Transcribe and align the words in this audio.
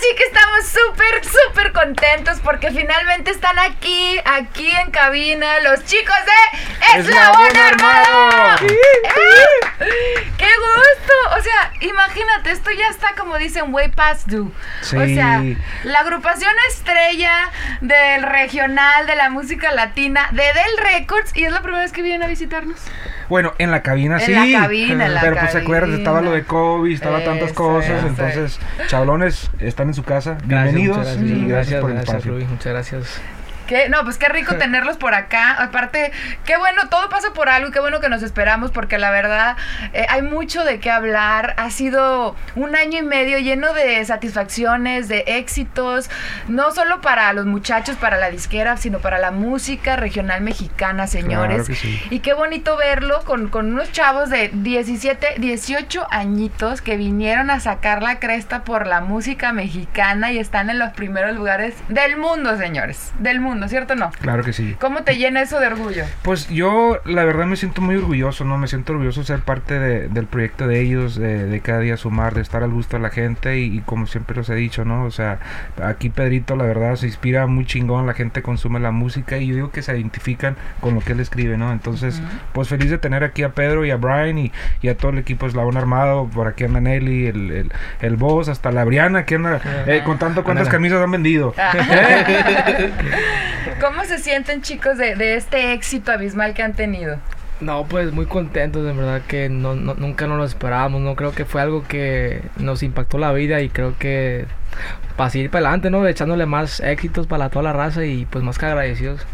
Sí 0.00 0.16
que 0.16 0.24
estamos 0.24 0.66
súper, 0.66 1.22
súper 1.24 1.72
contentos 1.72 2.40
porque 2.40 2.70
finalmente 2.70 3.30
están 3.30 3.58
aquí, 3.58 4.18
aquí 4.24 4.70
en 4.70 4.90
cabina, 4.90 5.60
los 5.60 5.84
chicos 5.84 6.14
de 6.26 6.98
Eslabón 6.98 7.56
Armado. 7.56 8.30
Armado. 8.32 8.66
¡Eh! 8.66 10.26
¡Qué 10.38 10.48
gusto! 10.58 11.38
O 11.38 11.42
sea, 11.42 11.72
imagínate, 11.80 12.50
esto 12.50 12.70
ya 12.72 12.88
está 12.88 13.14
como 13.16 13.38
dicen 13.38 13.72
way 13.72 13.88
past 13.88 14.26
due. 14.28 14.48
O 14.48 14.52
Sí. 14.84 15.14
sea, 15.14 15.42
la 15.84 16.00
agrupación 16.00 16.52
estrella 16.68 17.50
del 17.80 18.22
regional 18.22 19.06
de 19.06 19.14
la 19.16 19.30
música 19.30 19.70
latina 19.72 20.28
de 20.32 20.42
Del 20.42 20.78
Records 20.78 21.30
y 21.36 21.44
es 21.44 21.52
la 21.52 21.60
primera 21.62 21.82
vez 21.82 21.92
que 21.92 22.02
vienen 22.02 22.22
a 22.22 22.26
visitarnos. 22.26 22.80
Bueno, 23.32 23.54
en 23.56 23.70
la 23.70 23.80
cabina 23.80 24.16
En 24.18 24.26
sí. 24.26 24.32
la 24.32 24.60
cabina, 24.60 25.06
en 25.06 25.14
la 25.14 25.20
Pero 25.22 25.36
pues 25.38 25.52
se 25.52 25.58
acuerdan, 25.60 25.88
cabina. 25.88 25.96
estaba 25.96 26.20
lo 26.20 26.32
de 26.32 26.44
COVID, 26.44 26.92
estaba 26.92 27.24
tantas 27.24 27.54
cosas. 27.54 27.90
eso. 27.90 28.06
Entonces, 28.06 28.60
chablones, 28.88 29.50
están 29.58 29.88
en 29.88 29.94
su 29.94 30.02
casa. 30.02 30.36
Bienvenidos 30.44 30.98
Gracias, 30.98 31.16
y 31.16 31.24
muchas 31.24 31.48
gracias, 31.48 31.80
por 31.80 31.90
el 31.92 31.96
gracias, 31.96 32.14
espacio. 32.16 32.32
Rubí, 32.34 32.44
muchas 32.44 32.72
gracias. 32.74 33.22
Qué- 33.72 33.88
no, 33.88 34.04
pues 34.04 34.18
qué 34.18 34.28
rico 34.28 34.54
tenerlos 34.58 34.98
por 34.98 35.14
acá. 35.14 35.52
Aparte, 35.52 36.12
qué 36.44 36.58
bueno, 36.58 36.88
todo 36.90 37.08
pasa 37.08 37.32
por 37.32 37.48
algo 37.48 37.68
y 37.68 37.72
qué 37.72 37.80
bueno 37.80 38.00
que 38.00 38.10
nos 38.10 38.22
esperamos 38.22 38.70
porque 38.70 38.98
la 38.98 39.10
verdad 39.10 39.56
eh, 39.94 40.04
hay 40.10 40.20
mucho 40.20 40.62
de 40.64 40.78
qué 40.78 40.90
hablar. 40.90 41.54
Ha 41.56 41.70
sido 41.70 42.36
un 42.54 42.76
año 42.76 42.98
y 42.98 43.02
medio 43.02 43.38
lleno 43.38 43.72
de 43.72 44.04
satisfacciones, 44.04 45.08
de 45.08 45.24
éxitos, 45.26 46.10
no 46.48 46.70
solo 46.72 47.00
para 47.00 47.32
los 47.32 47.46
muchachos, 47.46 47.96
para 47.96 48.18
la 48.18 48.30
disquera, 48.30 48.76
sino 48.76 48.98
para 48.98 49.18
la 49.18 49.30
música 49.30 49.96
regional 49.96 50.42
mexicana, 50.42 51.06
señores. 51.06 51.64
Claro 51.66 51.66
que 51.66 51.74
sí. 51.74 52.00
Y 52.10 52.18
qué 52.20 52.34
bonito 52.34 52.76
verlo 52.76 53.22
con, 53.24 53.48
con 53.48 53.72
unos 53.72 53.90
chavos 53.92 54.28
de 54.28 54.50
17, 54.52 55.36
18 55.38 56.06
añitos 56.10 56.82
que 56.82 56.96
vinieron 56.96 57.48
a 57.50 57.60
sacar 57.60 58.02
la 58.02 58.18
cresta 58.18 58.64
por 58.64 58.86
la 58.86 59.00
música 59.00 59.52
mexicana 59.52 60.32
y 60.32 60.38
están 60.38 60.68
en 60.68 60.78
los 60.78 60.92
primeros 60.92 61.34
lugares 61.34 61.74
del 61.88 62.16
mundo, 62.16 62.56
señores. 62.58 63.12
Del 63.18 63.40
mundo, 63.40 63.61
¿cierto 63.68 63.94
o 63.94 63.96
no? 63.96 64.10
Claro 64.20 64.42
que 64.42 64.52
sí. 64.52 64.76
¿Cómo 64.80 65.02
te 65.02 65.16
llena 65.16 65.42
eso 65.42 65.58
de 65.60 65.66
orgullo? 65.66 66.04
Pues 66.22 66.48
yo, 66.48 66.98
la 67.04 67.24
verdad, 67.24 67.46
me 67.46 67.56
siento 67.56 67.80
muy 67.82 67.96
orgulloso, 67.96 68.44
¿no? 68.44 68.58
Me 68.58 68.66
siento 68.68 68.92
orgulloso 68.92 69.20
de 69.20 69.26
ser 69.26 69.40
parte 69.40 69.78
de- 69.78 70.08
del 70.08 70.26
proyecto 70.26 70.66
de 70.66 70.80
ellos, 70.80 71.16
de, 71.16 71.44
de 71.46 71.60
cada 71.60 71.80
día 71.80 71.96
sumar, 71.96 72.34
de 72.34 72.40
estar 72.42 72.62
al 72.62 72.70
gusto 72.70 72.96
de 72.96 73.02
la 73.02 73.10
gente 73.10 73.58
y, 73.58 73.78
y 73.78 73.80
como 73.80 74.06
siempre 74.06 74.36
los 74.36 74.48
he 74.50 74.54
dicho, 74.54 74.84
¿no? 74.84 75.04
O 75.04 75.10
sea, 75.10 75.38
aquí 75.82 76.08
Pedrito, 76.10 76.56
la 76.56 76.64
verdad, 76.64 76.96
se 76.96 77.06
inspira 77.06 77.46
muy 77.46 77.64
chingón, 77.66 78.06
la 78.06 78.14
gente 78.14 78.42
consume 78.42 78.80
la 78.80 78.90
música 78.90 79.38
y 79.38 79.46
yo 79.48 79.54
digo 79.54 79.70
que 79.70 79.82
se 79.82 79.92
identifican 79.96 80.56
con 80.80 80.94
lo 80.94 81.00
que 81.00 81.12
él 81.12 81.20
escribe, 81.20 81.56
¿no? 81.56 81.72
Entonces, 81.72 82.20
pues 82.52 82.68
feliz 82.68 82.90
de 82.90 82.98
tener 82.98 83.24
aquí 83.24 83.42
a 83.42 83.50
Pedro 83.50 83.84
y 83.84 83.90
a 83.90 83.96
Brian 83.96 84.38
y, 84.38 84.52
y 84.82 84.88
a 84.88 84.96
todo 84.96 85.12
el 85.12 85.18
equipo 85.18 85.46
Eslabón 85.46 85.76
Armado, 85.76 86.28
por 86.32 86.46
aquí 86.48 86.64
anda 86.64 86.80
Nelly, 86.80 87.26
el, 87.26 87.50
el, 87.50 87.72
el 88.00 88.16
boss, 88.16 88.48
hasta 88.48 88.70
la 88.72 88.84
Briana, 88.84 89.24
que 89.24 89.36
anda 89.36 89.60
eh, 89.86 90.02
contando 90.04 90.44
cuántas 90.44 90.68
camisas 90.68 91.02
han 91.02 91.10
vendido. 91.10 91.54
¿Cómo 93.80 94.04
se 94.04 94.18
sienten, 94.18 94.62
chicos, 94.62 94.98
de, 94.98 95.14
de 95.16 95.34
este 95.36 95.72
éxito 95.72 96.12
abismal 96.12 96.54
que 96.54 96.62
han 96.62 96.74
tenido? 96.74 97.18
No, 97.60 97.84
pues 97.86 98.12
muy 98.12 98.26
contentos, 98.26 98.84
de 98.84 98.92
verdad 98.92 99.22
que 99.28 99.48
no, 99.48 99.74
no- 99.76 99.94
nunca 99.94 100.26
nos 100.26 100.36
lo 100.38 100.44
esperábamos, 100.44 101.00
no 101.00 101.14
creo 101.14 101.32
que 101.32 101.44
fue 101.44 101.60
algo 101.60 101.84
que 101.86 102.42
nos 102.56 102.82
impactó 102.82 103.18
la 103.18 103.32
vida 103.32 103.60
y 103.60 103.68
creo 103.68 103.94
que 103.98 104.46
para 105.16 105.30
seguir 105.30 105.50
para 105.50 105.66
adelante, 105.68 105.90
¿no? 105.90 106.04
Echándole 106.06 106.44
más 106.46 106.80
éxitos 106.80 107.26
para 107.28 107.50
toda 107.50 107.62
la 107.62 107.72
raza 107.72 108.04
y 108.04 108.24
pues 108.26 108.42
más 108.42 108.58
que 108.58 108.66
agradecidos. 108.66 109.24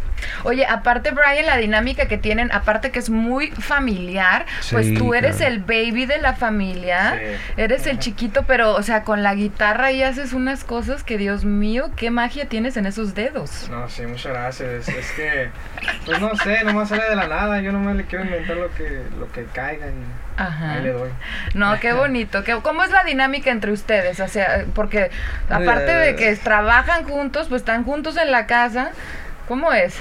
Oye, 0.44 0.66
aparte, 0.66 1.10
Brian, 1.10 1.46
la 1.46 1.56
dinámica 1.56 2.06
que 2.06 2.18
tienen, 2.18 2.50
aparte 2.52 2.90
que 2.90 2.98
es 2.98 3.10
muy 3.10 3.50
familiar, 3.50 4.46
pues 4.70 4.94
tú 4.94 5.14
eres 5.14 5.36
claro. 5.36 5.54
el 5.54 5.60
baby 5.60 6.06
de 6.06 6.18
la 6.18 6.34
familia, 6.34 7.20
eres 7.56 7.86
el 7.86 7.98
chiquito, 7.98 8.44
pero, 8.46 8.74
o 8.74 8.82
sea, 8.82 9.04
con 9.04 9.22
la 9.22 9.34
guitarra 9.34 9.92
y 9.92 10.02
haces 10.02 10.32
unas 10.32 10.64
cosas 10.64 11.02
que, 11.02 11.18
Dios 11.18 11.44
mío, 11.44 11.90
qué 11.96 12.10
magia 12.10 12.46
tienes 12.46 12.76
en 12.76 12.86
esos 12.86 13.14
dedos. 13.14 13.68
No, 13.70 13.88
sí, 13.88 14.02
muchas 14.02 14.32
gracias. 14.32 14.88
Es 14.88 15.12
que, 15.12 15.50
pues 16.04 16.20
no 16.20 16.34
sé, 16.36 16.64
nomás 16.64 16.88
sale 16.88 17.08
de 17.08 17.16
la 17.16 17.26
nada. 17.26 17.60
Yo 17.60 17.72
nomás 17.72 17.96
le 17.96 18.04
quiero 18.04 18.24
inventar 18.24 18.56
lo 18.56 18.72
que, 18.74 19.02
lo 19.18 19.30
que 19.32 19.44
caiga 19.44 19.86
y 19.86 19.92
Ajá. 20.36 20.72
ahí 20.72 20.82
le 20.82 20.92
doy. 20.92 21.10
No, 21.54 21.78
qué 21.80 21.92
bonito. 21.92 22.44
Qué, 22.44 22.56
¿Cómo 22.62 22.84
es 22.84 22.90
la 22.90 23.04
dinámica 23.04 23.50
entre 23.50 23.72
ustedes? 23.72 24.20
O 24.20 24.28
sea, 24.28 24.64
porque 24.74 25.10
aparte 25.48 25.92
de 25.92 26.16
que 26.16 26.34
trabajan 26.36 27.04
juntos, 27.04 27.48
pues 27.48 27.62
están 27.62 27.84
juntos 27.84 28.16
en 28.16 28.30
la 28.30 28.46
casa. 28.46 28.90
¿Cómo 29.46 29.72
es? 29.72 29.96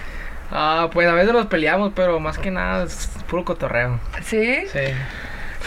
Ah, 0.51 0.89
pues 0.93 1.07
a 1.07 1.13
veces 1.13 1.33
nos 1.33 1.47
peleamos, 1.47 1.91
pero 1.95 2.19
más 2.19 2.37
que 2.37 2.51
nada 2.51 2.85
es 2.85 3.09
puro 3.27 3.43
cotorreo. 3.43 3.99
¿Sí? 4.23 4.63
Sí. 4.71 4.79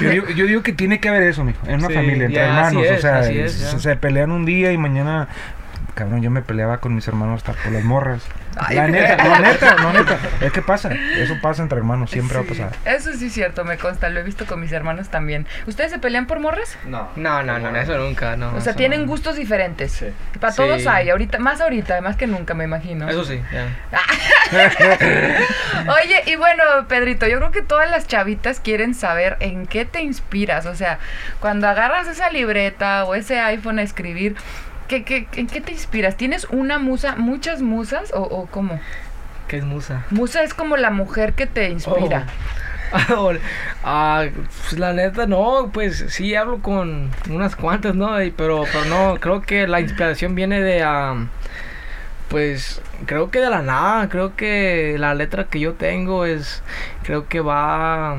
Yo 0.00 0.10
digo, 0.10 0.28
yo 0.30 0.46
digo 0.46 0.62
que 0.62 0.72
tiene 0.72 0.98
que 1.00 1.08
haber 1.10 1.22
eso, 1.24 1.44
mijo, 1.44 1.58
en 1.66 1.74
una 1.74 1.88
Sí, 1.88 1.94
familia, 1.94 2.24
entre 2.26 2.40
ya, 2.40 2.60
así 2.66 2.76
hermanos. 2.78 2.98
o 2.98 3.00
sea, 3.02 3.18
así 3.18 3.38
es, 3.38 3.52
se, 3.52 3.72
ya. 3.72 3.78
se 3.78 3.96
pelean 3.96 4.30
un 4.30 4.46
día 4.46 4.72
y 4.72 4.78
mañana. 4.78 5.28
Cabrón, 5.94 6.22
yo 6.22 6.30
me 6.30 6.42
peleaba 6.42 6.78
con 6.78 6.94
mis 6.94 7.06
hermanos 7.08 7.38
hasta 7.46 7.52
por 7.62 7.72
las 7.72 7.84
morras. 7.84 8.22
Ay, 8.56 8.76
la 8.76 8.88
neta, 8.88 9.16
la 9.28 9.38
neta, 9.40 9.74
no 9.76 9.92
neta. 9.92 10.18
Es 10.40 10.52
que 10.52 10.62
pasa, 10.62 10.90
eso 11.16 11.34
pasa 11.42 11.62
entre 11.62 11.78
hermanos, 11.78 12.10
siempre 12.10 12.38
Sí, 12.38 12.44
va 12.58 12.66
a 12.66 12.70
pasar. 12.70 12.94
Eso 12.96 13.12
sí 13.12 13.26
es 13.26 13.32
cierto, 13.32 13.64
me 13.64 13.76
consta, 13.76 14.08
lo 14.08 14.20
he 14.20 14.22
visto 14.22 14.46
con 14.46 14.60
mis 14.60 14.72
hermanos 14.72 15.08
también. 15.08 15.46
¿Ustedes 15.66 15.90
se 15.90 15.98
pelean 15.98 16.26
por 16.26 16.40
morras? 16.40 16.76
No. 16.86 17.08
No, 17.16 17.42
no, 17.42 17.58
no, 17.58 17.76
eso 17.76 17.96
nunca, 17.98 18.36
no. 18.36 18.54
o 18.54 18.60
sea, 18.60 18.74
tienen 18.74 19.02
no. 19.02 19.06
gustos 19.08 19.36
diferentes. 19.36 19.92
Sí. 19.92 20.06
Para 20.40 20.52
Sí. 20.52 20.56
todos 20.58 20.86
hay, 20.86 21.10
ahorita, 21.10 21.38
más 21.38 21.60
ahorita, 21.60 22.00
más 22.00 22.16
que 22.16 22.26
nunca, 22.26 22.54
me 22.54 22.64
imagino. 22.64 23.08
Eso 23.08 23.24
sí, 23.24 23.40
ya. 23.52 23.68
Oye, 26.02 26.22
y 26.26 26.36
bueno, 26.36 26.62
Pedrito, 26.88 27.26
yo 27.26 27.38
creo 27.38 27.50
que 27.50 27.62
todas 27.62 27.90
las 27.90 28.06
chavitas 28.06 28.60
quieren 28.60 28.94
saber 28.94 29.36
en 29.40 29.66
qué 29.66 29.84
te 29.84 30.00
inspiras. 30.02 30.66
O 30.66 30.74
sea, 30.74 30.98
cuando 31.40 31.68
agarras 31.68 32.08
esa 32.08 32.30
libreta 32.30 33.04
o 33.04 33.14
ese 33.14 33.38
iPhone 33.40 33.78
a 33.78 33.82
escribir, 33.82 34.36
¿qué, 34.90 35.04
qué, 35.04 35.28
¿en 35.36 35.46
qué 35.46 35.60
te 35.60 35.70
inspiras? 35.70 36.16
¿Tienes 36.16 36.46
una 36.50 36.80
musa, 36.80 37.14
muchas 37.14 37.62
musas 37.62 38.12
o, 38.12 38.22
o 38.22 38.46
cómo? 38.46 38.80
¿Qué 39.46 39.58
es 39.58 39.64
musa? 39.64 40.04
Musa 40.10 40.42
es 40.42 40.52
como 40.52 40.76
la 40.76 40.90
mujer 40.90 41.34
que 41.34 41.46
te 41.46 41.70
inspira. 41.70 42.26
Ah, 43.84 44.24
pues 44.34 44.80
la 44.80 44.92
neta 44.92 45.24
no, 45.28 45.70
pues 45.72 46.06
sí 46.08 46.34
hablo 46.34 46.58
con 46.58 47.08
unas 47.30 47.54
cuantas, 47.54 47.94
¿no? 47.94 48.16
Pero, 48.36 48.64
pero 48.64 48.84
no, 48.86 49.20
creo 49.20 49.42
que 49.42 49.68
la 49.68 49.80
inspiración 49.80 50.34
viene 50.34 50.60
de, 50.60 50.84
pues 52.28 52.82
creo 53.06 53.30
que 53.30 53.38
de 53.38 53.48
la 53.48 53.62
nada, 53.62 54.08
creo 54.08 54.34
que 54.34 54.96
la 54.98 55.14
letra 55.14 55.44
que 55.44 55.60
yo 55.60 55.74
tengo 55.74 56.24
es, 56.24 56.64
creo 57.04 57.28
que 57.28 57.38
va 57.38 58.18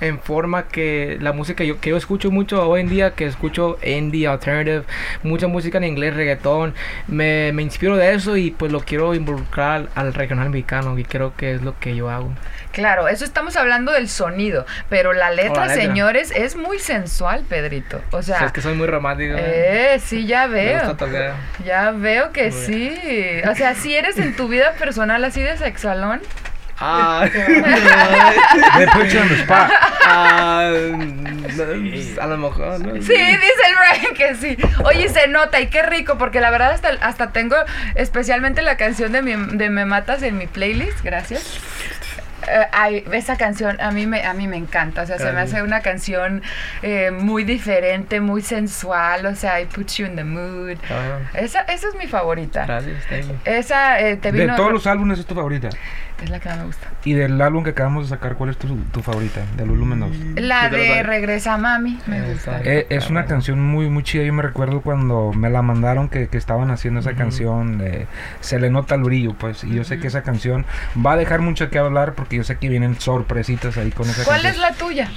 en 0.00 0.18
forma 0.18 0.68
que 0.68 1.18
la 1.20 1.32
música 1.32 1.64
yo, 1.64 1.80
que 1.80 1.90
yo 1.90 1.96
escucho 1.96 2.30
mucho 2.30 2.68
hoy 2.68 2.80
en 2.82 2.88
día, 2.88 3.14
que 3.14 3.26
escucho 3.26 3.78
indie, 3.82 4.26
alternative, 4.26 4.84
mucha 5.22 5.46
música 5.46 5.78
en 5.78 5.84
inglés, 5.84 6.14
reggaetón, 6.14 6.74
me, 7.06 7.52
me 7.52 7.62
inspiro 7.62 7.96
de 7.96 8.12
eso 8.14 8.36
y 8.36 8.50
pues 8.50 8.72
lo 8.72 8.80
quiero 8.80 9.14
involucrar 9.14 9.88
al 9.94 10.14
regional 10.14 10.50
mexicano 10.50 10.98
y 10.98 11.04
creo 11.04 11.34
que 11.36 11.52
es 11.54 11.62
lo 11.62 11.78
que 11.78 11.94
yo 11.96 12.10
hago. 12.10 12.30
Claro, 12.72 13.06
eso 13.06 13.24
estamos 13.24 13.56
hablando 13.56 13.92
del 13.92 14.08
sonido, 14.08 14.66
pero 14.88 15.12
la 15.12 15.30
letra, 15.30 15.66
la 15.66 15.74
letra. 15.76 15.82
señores, 15.82 16.32
es 16.34 16.56
muy 16.56 16.78
sensual, 16.80 17.44
Pedrito. 17.48 18.02
O 18.10 18.16
O 18.18 18.22
sea, 18.22 18.38
sea, 18.38 18.46
es 18.48 18.52
que 18.52 18.60
soy 18.62 18.74
muy 18.74 18.86
romántico. 18.88 19.34
¿eh? 19.36 19.94
eh, 19.94 19.98
sí, 20.00 20.26
ya 20.26 20.46
veo. 20.48 20.96
Ya 21.64 21.92
veo 21.92 22.32
que 22.32 22.50
Muy 22.50 22.52
sí. 22.52 22.98
O 23.48 23.54
sea, 23.54 23.74
si 23.74 23.94
eres 23.94 24.18
en 24.18 24.34
tu 24.34 24.48
vida 24.48 24.72
personal 24.72 25.22
así 25.24 25.40
de 25.42 25.56
sexualón. 25.56 26.20
Ah, 26.86 27.26
De 28.78 28.86
put 28.88 29.06
you 29.08 29.20
on 29.20 29.28
the 29.28 29.34
spot. 29.36 29.70
ah, 30.04 30.70
no, 31.56 32.22
a 32.22 32.26
lo 32.26 32.36
mejor, 32.38 32.80
¿no? 32.80 32.94
Sí, 32.94 33.12
dice 33.14 33.62
el 33.68 33.74
Brian 34.00 34.14
que 34.14 34.34
sí. 34.34 34.56
Oye, 34.84 35.08
se 35.08 35.28
nota 35.28 35.60
y 35.60 35.68
qué 35.68 35.82
rico, 35.82 36.18
porque 36.18 36.40
la 36.40 36.50
verdad 36.50 36.72
hasta, 36.72 36.90
hasta 37.00 37.32
tengo 37.32 37.56
especialmente 37.94 38.62
la 38.62 38.76
canción 38.76 39.12
de, 39.12 39.22
mi, 39.22 39.34
de 39.56 39.70
Me 39.70 39.84
Matas 39.86 40.22
en 40.22 40.36
mi 40.36 40.46
playlist, 40.46 41.02
gracias. 41.02 41.58
Ay, 42.72 43.02
esa 43.12 43.38
canción 43.38 43.80
a 43.80 43.90
mí 43.90 44.06
me 44.06 44.22
a 44.26 44.34
mí 44.34 44.46
me 44.46 44.58
encanta, 44.58 45.00
o 45.00 45.06
sea, 45.06 45.16
se 45.16 45.32
me 45.32 45.40
hace 45.40 45.62
una 45.62 45.80
canción 45.80 46.42
eh, 46.82 47.10
muy 47.10 47.42
diferente, 47.42 48.20
muy 48.20 48.42
sensual, 48.42 49.24
o 49.24 49.34
sea, 49.34 49.62
I 49.62 49.64
put 49.64 49.90
you 49.92 50.04
in 50.04 50.14
the 50.14 50.24
mood. 50.24 50.76
Ah, 50.90 51.20
Esa, 51.32 51.60
esa 51.62 51.88
es 51.88 51.94
mi 51.94 52.06
favorita. 52.06 52.66
gracias. 52.66 53.02
Esa 53.46 53.98
eh, 54.00 54.16
te 54.18 54.30
De 54.30 54.40
vino 54.42 54.56
todos 54.56 54.72
los 54.72 54.86
álbumes 54.86 55.18
es 55.20 55.24
tu 55.24 55.34
favorita. 55.34 55.70
Es 56.22 56.30
la 56.30 56.40
que 56.40 56.48
más 56.48 56.58
me 56.58 56.64
gusta. 56.64 56.86
Y 57.04 57.12
del 57.12 57.40
álbum 57.42 57.64
que 57.64 57.70
acabamos 57.70 58.08
de 58.08 58.16
sacar, 58.16 58.36
¿cuál 58.36 58.50
es 58.50 58.56
tu, 58.56 58.74
tu 58.92 59.02
favorita? 59.02 59.40
Del 59.56 59.68
volumen 59.68 60.00
2. 60.00 60.10
La 60.42 60.70
Sí, 60.70 60.76
de 60.76 61.02
Regresa 61.02 61.58
Mami, 61.58 61.98
me 62.06 62.18
Eh, 62.18 62.22
gusta. 62.32 62.60
Eh, 62.64 62.86
es 62.88 63.10
una 63.10 63.26
canción 63.26 63.60
muy 63.60 63.90
muy 63.90 64.02
chida. 64.04 64.22
Yo 64.22 64.32
me 64.32 64.42
recuerdo 64.42 64.80
cuando 64.80 65.32
me 65.34 65.50
la 65.50 65.60
mandaron 65.60 66.08
que, 66.08 66.28
que 66.28 66.38
estaban 66.38 66.70
haciendo 66.70 67.00
esa 67.00 67.10
Ujú. 67.10 67.18
canción. 67.18 67.80
eh, 67.82 68.06
se 68.40 68.58
le 68.58 68.70
nota 68.70 68.94
el 68.94 69.02
brillo, 69.02 69.34
pues. 69.34 69.64
Y 69.64 69.74
yo 69.74 69.84
sé 69.84 69.98
que 69.98 70.06
esa 70.06 70.22
canción 70.22 70.64
va 71.04 71.12
a 71.12 71.16
dejar 71.16 71.40
mucho 71.40 71.68
que 71.68 71.78
hablar 71.78 72.14
porque 72.14 72.36
yo 72.36 72.44
sé 72.44 72.56
que 72.56 72.68
vienen 72.68 72.98
sorpresitas 73.00 73.76
ahí 73.76 73.90
con 73.90 74.08
esa 74.08 74.24
¿Cuál 74.24 74.42
canción. 74.42 74.64
es 74.64 74.70
la 74.70 74.76
tuya? 74.78 75.10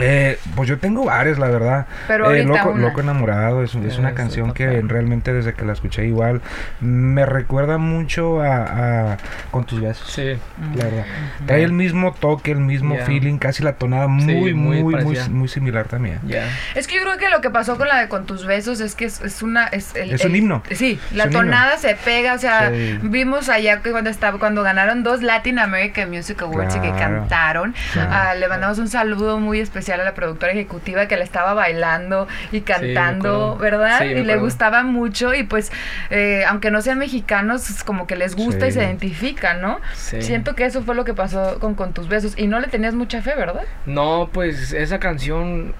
Eh, 0.00 0.38
pues 0.56 0.68
yo 0.68 0.78
tengo 0.78 1.04
varias, 1.04 1.38
la 1.38 1.48
verdad. 1.48 1.86
Pero 2.08 2.32
Eh, 2.34 2.42
loco, 2.44 2.70
una. 2.70 2.82
loco 2.88 3.00
enamorado 3.00 3.62
es, 3.62 3.74
es 3.76 3.96
una 3.98 4.12
canción 4.14 4.52
que 4.52 4.82
realmente 4.82 5.32
desde 5.32 5.54
que 5.54 5.64
la 5.64 5.72
escuché 5.72 6.04
igual 6.06 6.40
me 6.80 7.24
recuerda 7.26 7.78
mucho 7.78 8.40
a, 8.42 9.12
a 9.12 9.16
con 9.52 9.64
tus 9.64 9.80
besos. 9.80 10.10
Sí. 10.10 10.36
La 10.76 10.84
verdad. 10.84 11.04
Trae 11.46 11.62
el 11.62 11.72
mismo 11.72 12.12
toque, 12.12 12.50
el 12.50 12.58
mismo 12.58 12.96
Ya. 12.96 13.04
feeling, 13.06 13.38
casi 13.38 13.62
la 13.62 13.74
tonada 13.74 14.08
muy, 14.08 14.24
Sí, 14.24 14.32
muy, 14.54 14.54
muy 14.82 14.82
muy, 15.04 15.18
muy, 15.30 15.48
similar 15.48 15.86
también. 15.86 16.18
Ya. 16.26 16.48
Es 16.74 16.88
que 16.88 16.96
yo 16.96 17.02
creo 17.02 17.16
que 17.16 17.28
lo 17.30 17.40
que 17.40 17.50
pasó 17.50 17.76
con 17.76 17.86
la 17.86 18.00
de 18.00 18.08
Con 18.08 18.26
tus 18.26 18.46
besos 18.46 18.80
es 18.80 18.94
que 18.96 19.04
es, 19.04 19.20
es 19.20 19.42
una... 19.42 19.66
Es, 19.68 19.94
el- 19.94 20.10
Es 20.12 20.24
un 20.24 20.32
el- 20.32 20.36
himno. 20.38 20.62
Sí, 20.72 20.98
la 21.12 21.24
un 21.24 21.30
himno. 21.30 21.40
tonada 21.44 21.78
se 21.78 21.94
pega, 21.94 22.34
o 22.34 22.38
sea, 22.38 22.70
Sí. 22.70 22.98
vimos 23.02 23.48
allá 23.48 23.80
que 23.80 23.92
cuando 23.92 24.10
estaba 24.10 24.38
cuando 24.38 24.62
ganaron 24.64 25.02
dos 25.04 25.22
Latin 25.22 25.58
American 25.60 26.10
Music 26.10 26.42
Awards 26.42 26.74
y 26.76 26.80
que 26.80 26.90
Claro. 26.90 27.20
cantaron, 27.20 27.74
Claro. 27.92 28.10
ah, 28.12 28.34
le 28.34 28.48
mandamos 28.48 28.78
un 28.78 28.88
saludo 28.88 29.38
muy 29.38 29.60
especial 29.60 29.83
a 29.92 29.96
la 29.96 30.14
productora 30.14 30.52
ejecutiva 30.52 31.06
que 31.06 31.16
le 31.16 31.24
estaba 31.24 31.54
bailando 31.54 32.28
y 32.52 32.62
cantando. 32.62 33.56
¿verdad? 33.56 34.00
Sí, 34.00 34.06
y 34.06 34.24
le 34.24 34.36
gustaba 34.36 34.82
mucho 34.82 35.34
y 35.34 35.44
pues, 35.44 35.70
eh, 36.10 36.44
aunque 36.48 36.70
no 36.70 36.80
sean 36.82 36.98
mexicanos, 36.98 37.82
como 37.84 38.06
que 38.06 38.16
les 38.16 38.36
gusta 38.36 38.66
y 38.66 38.72
se 38.72 38.80
identifican, 38.80 39.60
¿no? 39.60 39.80
Sí. 39.94 40.22
Siento 40.22 40.54
que 40.54 40.64
eso 40.64 40.82
fue 40.82 40.94
lo 40.94 41.04
que 41.04 41.14
pasó 41.14 41.58
con 41.60 41.74
Con 41.74 41.92
tus 41.92 42.08
besos 42.08 42.34
y 42.36 42.46
no 42.46 42.60
le 42.60 42.68
tenías 42.68 42.94
mucha 42.94 43.20
fe, 43.20 43.34
¿verdad? 43.36 43.64
No, 43.84 44.30
pues 44.32 44.72
esa 44.72 44.98
canción 45.00 45.74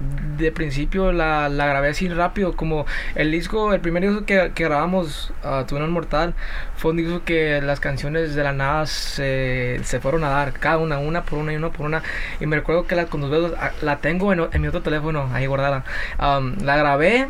de 0.00 0.52
principio 0.52 1.12
la, 1.12 1.48
la 1.48 1.66
grabé 1.66 1.88
así 1.88 2.08
rápido, 2.08 2.54
como 2.54 2.86
el 3.14 3.30
disco, 3.32 3.72
el 3.72 3.80
primer 3.80 4.02
disco 4.02 4.24
que, 4.24 4.52
que 4.54 4.64
grabamos, 4.64 5.32
uh, 5.44 5.64
Tu 5.64 5.74
Veneno 5.74 5.92
Mortal, 5.92 6.34
fue 6.76 6.92
un 6.92 6.98
disco 6.98 7.22
que 7.24 7.60
las 7.60 7.80
canciones 7.80 8.34
de 8.34 8.44
la 8.44 8.52
nada 8.52 8.86
se, 8.86 9.80
se 9.82 10.00
fueron 10.00 10.24
a 10.24 10.28
dar, 10.28 10.52
cada 10.52 10.78
una, 10.78 10.98
una 10.98 11.24
por 11.24 11.38
una 11.38 11.52
y 11.52 11.56
una 11.56 11.70
por 11.70 11.86
una, 11.86 12.02
y 12.40 12.46
me 12.46 12.56
recuerdo 12.56 12.86
que 12.86 12.94
la 12.94 13.06
con 13.06 13.20
los 13.20 13.30
dedos 13.30 13.54
ah, 13.58 13.72
la 13.82 13.98
tengo 13.98 14.32
en, 14.32 14.46
en 14.52 14.62
mi 14.62 14.68
otro 14.68 14.82
teléfono, 14.82 15.28
ahí 15.32 15.46
guardada, 15.46 15.84
la 16.18 16.76
grabé 16.76 17.28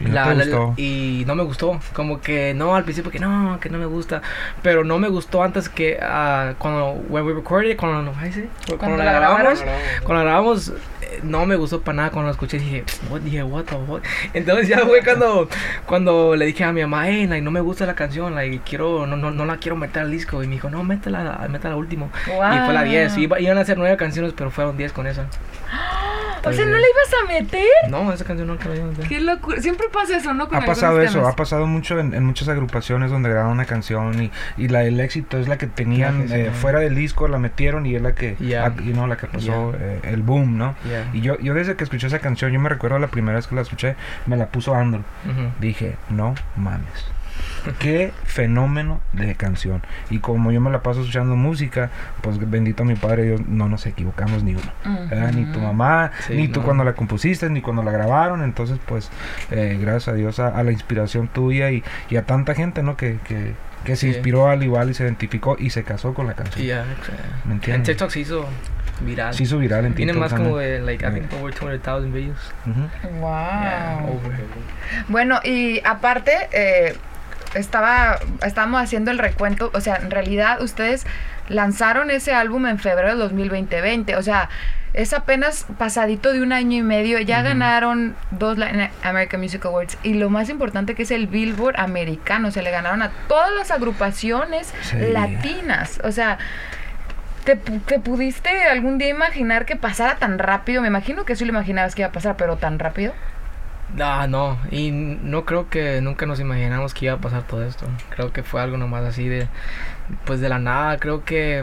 no 0.00 0.08
la- 0.12 0.34
la- 0.34 0.44
gustó. 0.44 0.74
y 0.76 1.24
no 1.26 1.34
me 1.34 1.42
gustó. 1.42 1.80
Como 1.92 2.20
que 2.20 2.54
no, 2.54 2.74
al 2.74 2.84
principio 2.84 3.10
que 3.10 3.18
no, 3.18 3.58
que 3.60 3.68
no 3.68 3.78
me 3.78 3.86
gusta. 3.86 4.22
Pero 4.62 4.84
no 4.84 4.98
me 4.98 5.08
gustó 5.08 5.42
antes 5.42 5.68
que 5.68 5.98
ah, 6.02 6.54
cuando 6.58 6.92
when 7.08 7.24
we 7.24 7.32
recorded, 7.34 7.76
cuando, 7.76 8.12
sí, 8.32 8.48
cuando, 8.78 8.96
la 8.96 9.04
la 9.04 9.12
grabamos. 9.12 9.60
grabaron. 9.60 9.82
Cuando 10.04 10.14
la 10.24 10.30
grabamos, 10.30 10.68
eh, 11.02 11.20
no 11.22 11.44
me 11.46 11.56
gustó 11.56 11.80
para 11.82 11.96
nada. 11.96 12.10
Cuando 12.10 12.26
la 12.28 12.32
escuché 12.32 12.58
dije, 12.58 12.84
what, 13.10 13.20
dije, 13.20 13.42
what 13.42 13.64
the 13.64 13.74
what? 13.76 14.02
Entonces 14.34 14.68
ya 14.68 14.78
fue 14.80 15.02
cuando, 15.04 15.48
cuando 15.86 16.34
le 16.36 16.46
dije 16.46 16.64
a 16.64 16.72
mi 16.72 16.80
mamá, 16.80 17.08
hey, 17.08 17.26
like, 17.26 17.42
no 17.42 17.50
me 17.50 17.60
gusta 17.60 17.86
la 17.86 17.94
canción, 17.94 18.34
like, 18.34 18.60
quiero, 18.68 19.06
no, 19.06 19.16
no, 19.16 19.30
no 19.30 19.44
la 19.44 19.58
quiero 19.58 19.76
meter 19.76 20.02
al 20.02 20.10
disco. 20.10 20.42
Y 20.42 20.46
me 20.48 20.54
dijo, 20.54 20.70
no, 20.70 20.82
métela, 20.84 21.46
métela 21.50 21.74
al 21.74 21.78
último. 21.80 22.10
Y 22.26 22.30
fue 22.30 22.72
la 22.72 22.82
10. 22.82 23.18
Iba- 23.18 23.40
iban 23.40 23.58
a 23.58 23.64
ser 23.64 23.78
nueve 23.78 23.96
canciones, 23.96 24.32
pero 24.36 24.50
fueron 24.50 24.76
10 24.76 24.92
con 24.92 25.06
esa. 25.06 25.26
O 26.44 26.52
sea, 26.52 26.64
¿no 26.64 26.72
la 26.72 26.78
ibas 26.78 27.14
a 27.22 27.26
meter? 27.28 27.90
No, 27.90 28.12
esa 28.12 28.24
canción 28.24 28.48
nunca 28.48 28.68
la 28.68 28.76
iba 28.76 28.84
a 28.84 28.88
meter. 28.88 29.06
Qué 29.08 29.20
locura. 29.20 29.60
Siempre 29.60 29.86
pasa 29.92 30.16
eso, 30.16 30.34
¿no? 30.34 30.48
Con 30.48 30.58
Ha 30.58 30.64
pasado 30.66 31.00
eso, 31.00 31.18
temas. 31.18 31.32
ha 31.32 31.36
pasado 31.36 31.66
mucho 31.66 31.98
en, 31.98 32.14
en 32.14 32.24
muchas 32.24 32.48
agrupaciones 32.48 33.10
donde 33.10 33.28
graban 33.28 33.52
una 33.52 33.64
canción 33.64 34.22
y, 34.22 34.30
y 34.56 34.68
la 34.68 34.84
el 34.84 34.98
éxito 35.00 35.38
es 35.38 35.48
la 35.48 35.58
que 35.58 35.66
tenían 35.66 36.28
sí, 36.28 36.34
eh, 36.34 36.50
fuera 36.52 36.80
del 36.80 36.94
disco, 36.94 37.28
la 37.28 37.38
metieron 37.38 37.86
y 37.86 37.94
es 37.94 38.02
la 38.02 38.14
que, 38.14 38.36
ah, 38.58 38.72
you 38.82 38.92
know, 38.92 39.06
la 39.06 39.16
que 39.16 39.26
pasó 39.26 39.74
eh, 39.78 40.00
el 40.04 40.22
boom, 40.22 40.58
¿no? 40.58 40.74
Yeah. 40.84 41.08
Y 41.12 41.20
yo, 41.20 41.38
yo 41.38 41.54
desde 41.54 41.76
que 41.76 41.84
escuché 41.84 42.06
esa 42.08 42.18
canción, 42.18 42.52
yo 42.52 42.60
me 42.60 42.68
recuerdo 42.68 42.98
la 42.98 43.08
primera 43.08 43.36
vez 43.36 43.46
que 43.46 43.54
la 43.54 43.60
escuché, 43.62 43.96
me 44.26 44.36
la 44.36 44.46
puso 44.46 44.74
Andrew. 44.74 45.02
Dije, 45.60 45.96
no 46.10 46.34
mames. 46.56 47.06
Qué 47.78 48.12
fenómeno 48.24 49.00
de 49.12 49.34
canción. 49.34 49.82
Y 50.10 50.18
como 50.18 50.50
yo 50.52 50.60
me 50.60 50.70
la 50.70 50.82
paso 50.82 51.00
escuchando 51.00 51.36
música, 51.36 51.90
pues 52.20 52.38
bendito 52.50 52.84
mi 52.84 52.94
padre, 52.94 53.22
Dios, 53.24 53.40
no 53.46 53.68
nos 53.68 53.86
equivocamos 53.86 54.42
ni 54.42 54.52
uno. 54.54 54.72
¿verdad? 55.08 55.32
Ni 55.32 55.44
tu 55.46 55.60
mamá, 55.60 56.10
Sí, 56.26 56.34
ni 56.34 56.48
tú 56.48 56.60
no. 56.60 56.66
cuando 56.66 56.84
la 56.84 56.94
compusiste, 56.94 57.48
ni 57.50 57.60
cuando 57.60 57.82
la 57.82 57.92
grabaron. 57.92 58.42
Entonces, 58.42 58.78
pues, 58.86 59.10
eh, 59.50 59.78
gracias 59.80 60.08
a 60.08 60.12
Dios 60.14 60.38
a, 60.40 60.48
a 60.48 60.62
la 60.62 60.72
inspiración 60.72 61.28
tuya 61.28 61.70
y, 61.70 61.82
y 62.10 62.16
a 62.16 62.24
tanta 62.26 62.54
gente, 62.54 62.82
¿no? 62.82 62.96
Que, 62.96 63.18
que, 63.24 63.54
que 63.84 63.96
se 63.96 64.02
Sí. 64.02 64.06
inspiró 64.08 64.48
al 64.48 64.62
igual 64.62 64.90
y 64.90 64.94
se 64.94 65.04
identificó 65.04 65.56
y 65.58 65.70
se 65.70 65.84
casó 65.84 66.14
con 66.14 66.26
la 66.26 66.34
canción. 66.34 66.64
Y 66.64 66.68
ya, 66.68 66.84
¿Me 67.44 67.50
en 67.50 67.52
entiendes? 67.52 67.88
TikTok 67.88 68.10
se 68.10 68.20
hizo 68.20 68.46
viral. 69.00 69.34
Se 69.34 69.42
hizo 69.44 69.58
viral 69.58 69.84
en 69.86 69.94
Tiene 69.94 70.12
TikTok 70.12 70.30
más 70.32 70.40
como 70.40 70.56
de, 70.58 70.80
like, 70.80 71.04
I 71.06 71.10
think 71.12 71.32
over 71.34 71.52
200,000 71.52 72.12
videos. 72.12 72.38
Ujú. 72.66 72.80
Wow. 73.20 73.30
Yeah, 73.30 74.06
over. 74.08 74.40
Bueno, 75.08 75.40
y 75.44 75.80
aparte, 75.84 76.32
eh, 76.52 76.94
estaba, 77.54 78.18
estábamos 78.44 78.80
haciendo 78.82 79.10
el 79.10 79.18
recuento, 79.18 79.70
o 79.74 79.80
sea, 79.80 79.96
en 79.96 80.10
realidad 80.10 80.60
ustedes 80.62 81.06
lanzaron 81.48 82.10
ese 82.10 82.32
álbum 82.34 82.66
en 82.66 82.78
febrero 82.78 83.10
del 83.10 83.18
2020, 83.18 84.16
o 84.16 84.22
sea, 84.22 84.48
es 84.94 85.12
apenas 85.14 85.66
pasadito 85.78 86.32
de 86.32 86.42
un 86.42 86.52
año 86.52 86.76
y 86.78 86.82
medio, 86.82 87.18
ya 87.18 87.40
ganaron 87.42 88.14
dos 88.30 88.58
Latin 88.58 88.90
American 89.02 89.40
Music 89.40 89.64
Awards 89.64 89.96
y 90.02 90.14
lo 90.14 90.28
más 90.28 90.50
importante 90.50 90.94
que 90.94 91.04
es 91.04 91.10
el 91.10 91.26
Billboard 91.26 91.80
americano, 91.80 92.50
se 92.50 92.62
le 92.62 92.70
ganaron 92.70 93.00
a 93.02 93.10
todas 93.28 93.50
las 93.54 93.70
agrupaciones 93.70 94.72
Sí. 94.82 94.96
latinas, 95.12 96.00
o 96.04 96.12
sea... 96.12 96.38
¿Te, 97.44 97.56
te 97.56 97.98
pudiste 97.98 98.50
algún 98.68 98.98
día 98.98 99.08
imaginar 99.08 99.66
que 99.66 99.74
pasara 99.74 100.14
tan 100.14 100.38
rápido? 100.38 100.80
Me 100.80 100.86
imagino 100.86 101.24
que 101.24 101.34
sí 101.34 101.44
lo 101.44 101.50
imaginabas 101.50 101.96
que 101.96 102.02
iba 102.02 102.08
a 102.10 102.12
pasar, 102.12 102.36
pero 102.36 102.56
tan 102.56 102.78
rápido. 102.78 103.14
Ah, 104.00 104.26
no, 104.26 104.58
y 104.70 104.90
no 104.90 105.44
creo 105.44 105.68
que 105.68 106.00
nunca 106.00 106.24
nos 106.24 106.40
imaginamos 106.40 106.94
que 106.94 107.06
iba 107.06 107.14
a 107.14 107.18
pasar 107.18 107.42
todo 107.46 107.62
esto. 107.64 107.86
Creo 108.10 108.32
que 108.32 108.42
fue 108.42 108.60
algo 108.62 108.78
nomás 108.78 109.04
así 109.04 109.28
de, 109.28 109.48
pues 110.24 110.40
de 110.40 110.48
la 110.48 110.58
nada. 110.58 110.96
Creo 110.98 111.24
que, 111.24 111.62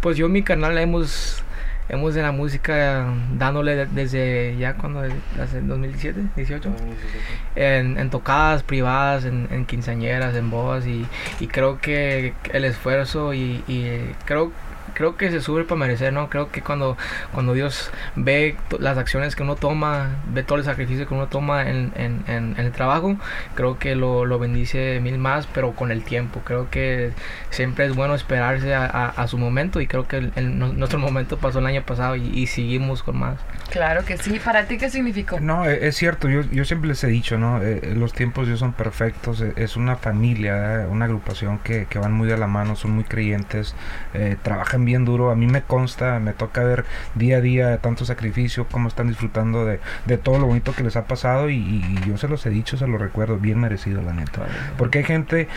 pues 0.00 0.16
yo 0.16 0.26
y 0.26 0.30
mi 0.30 0.42
canal 0.42 0.78
hemos, 0.78 1.42
hemos 1.90 2.14
de 2.14 2.22
la 2.22 2.32
música 2.32 3.06
dándole 3.34 3.76
de- 3.76 3.86
desde 3.86 4.56
ya 4.58 4.74
cuando, 4.74 5.02
hace 5.38 5.60
2017, 5.60 6.22
18, 6.34 6.70
en, 7.56 7.98
en 7.98 8.10
tocadas 8.10 8.62
privadas, 8.62 9.26
en, 9.26 9.46
en 9.50 9.66
quinceañeras, 9.66 10.34
en 10.36 10.48
bodas 10.50 10.86
y, 10.86 11.06
y 11.40 11.46
creo 11.48 11.78
que 11.78 12.32
el 12.54 12.64
esfuerzo 12.64 13.34
y, 13.34 13.62
y 13.68 14.00
creo 14.24 14.50
creo 15.00 15.16
que 15.16 15.30
se 15.30 15.40
sube 15.40 15.64
para 15.64 15.78
merecer, 15.78 16.12
¿no? 16.12 16.28
Creo 16.28 16.50
que 16.50 16.60
cuando, 16.60 16.98
cuando 17.32 17.54
Dios 17.54 17.90
ve 18.16 18.54
las 18.80 18.98
acciones 18.98 19.34
que 19.34 19.42
uno 19.42 19.56
toma, 19.56 20.10
ve 20.34 20.42
todo 20.42 20.58
el 20.58 20.64
sacrificio 20.64 21.08
que 21.08 21.14
uno 21.14 21.26
toma 21.28 21.62
en, 21.70 21.90
en, 21.96 22.22
en- 22.26 22.54
en 22.58 22.66
el 22.66 22.70
trabajo, 22.70 23.16
creo 23.54 23.78
que 23.78 23.94
lo, 23.94 24.26
lo 24.26 24.38
bendice 24.38 25.00
mil 25.02 25.16
más, 25.16 25.46
pero 25.46 25.72
con 25.72 25.90
el 25.90 26.02
tiempo. 26.04 26.42
Creo 26.44 26.68
que 26.68 27.12
siempre 27.48 27.86
es 27.86 27.94
bueno 27.96 28.14
esperarse 28.14 28.74
a, 28.74 28.84
a- 28.84 29.08
a 29.08 29.26
su 29.26 29.38
momento 29.38 29.80
y 29.80 29.86
creo 29.86 30.06
que 30.06 30.18
el- 30.18 30.32
el- 30.36 30.58
nuestro 30.58 30.98
momento 30.98 31.38
pasó 31.38 31.60
el 31.60 31.66
año 31.66 31.80
pasado 31.82 32.14
y, 32.16 32.26
y 32.28 32.46
seguimos 32.46 33.02
con 33.02 33.18
más. 33.18 33.38
Claro 33.70 34.04
que 34.04 34.18
sí. 34.18 34.38
¿Para 34.44 34.66
ti 34.66 34.76
qué 34.76 34.90
significó? 34.90 35.40
No, 35.40 35.64
e- 35.64 35.86
es 35.88 35.96
cierto, 35.96 36.28
yo, 36.28 36.42
yo 36.42 36.66
siempre 36.66 36.88
les 36.88 37.02
he 37.04 37.06
dicho, 37.06 37.38
¿no? 37.38 37.62
Eh, 37.62 37.94
los 37.96 38.12
tiempos 38.12 38.46
Dios 38.48 38.58
son 38.58 38.74
perfectos, 38.74 39.40
e- 39.40 39.54
es 39.56 39.76
una 39.76 39.96
familia, 39.96 40.82
¿eh? 40.82 40.86
una 40.86 41.06
agrupación 41.06 41.58
que, 41.60 41.86
que 41.88 41.98
van 41.98 42.12
muy 42.12 42.28
de 42.28 42.36
la 42.36 42.46
mano, 42.48 42.76
son 42.76 42.90
muy 42.90 43.04
creyentes, 43.04 43.74
eh, 44.12 44.36
trabajan 44.42 44.84
bien 44.84 44.89
duro, 44.98 45.30
a 45.30 45.36
mí 45.36 45.46
me 45.46 45.62
consta, 45.62 46.18
me 46.20 46.32
toca 46.32 46.62
ver 46.62 46.84
día 47.14 47.38
a 47.38 47.40
día 47.40 47.78
tanto 47.78 48.04
sacrificio, 48.04 48.66
cómo 48.70 48.88
están 48.88 49.08
disfrutando 49.08 49.64
de, 49.64 49.80
de 50.06 50.18
todo 50.18 50.38
lo 50.38 50.46
bonito 50.46 50.74
que 50.74 50.82
les 50.82 50.96
ha 50.96 51.04
pasado 51.04 51.50
y, 51.50 51.56
y 51.56 52.00
yo 52.06 52.16
se 52.16 52.28
los 52.28 52.44
he 52.46 52.50
dicho, 52.50 52.76
se 52.76 52.86
los 52.86 53.00
recuerdo, 53.00 53.36
bien 53.38 53.58
merecido 53.58 54.02
la 54.02 54.12
neta. 54.12 54.46
Porque 54.76 54.98
hay 54.98 55.04
gente, 55.04 55.48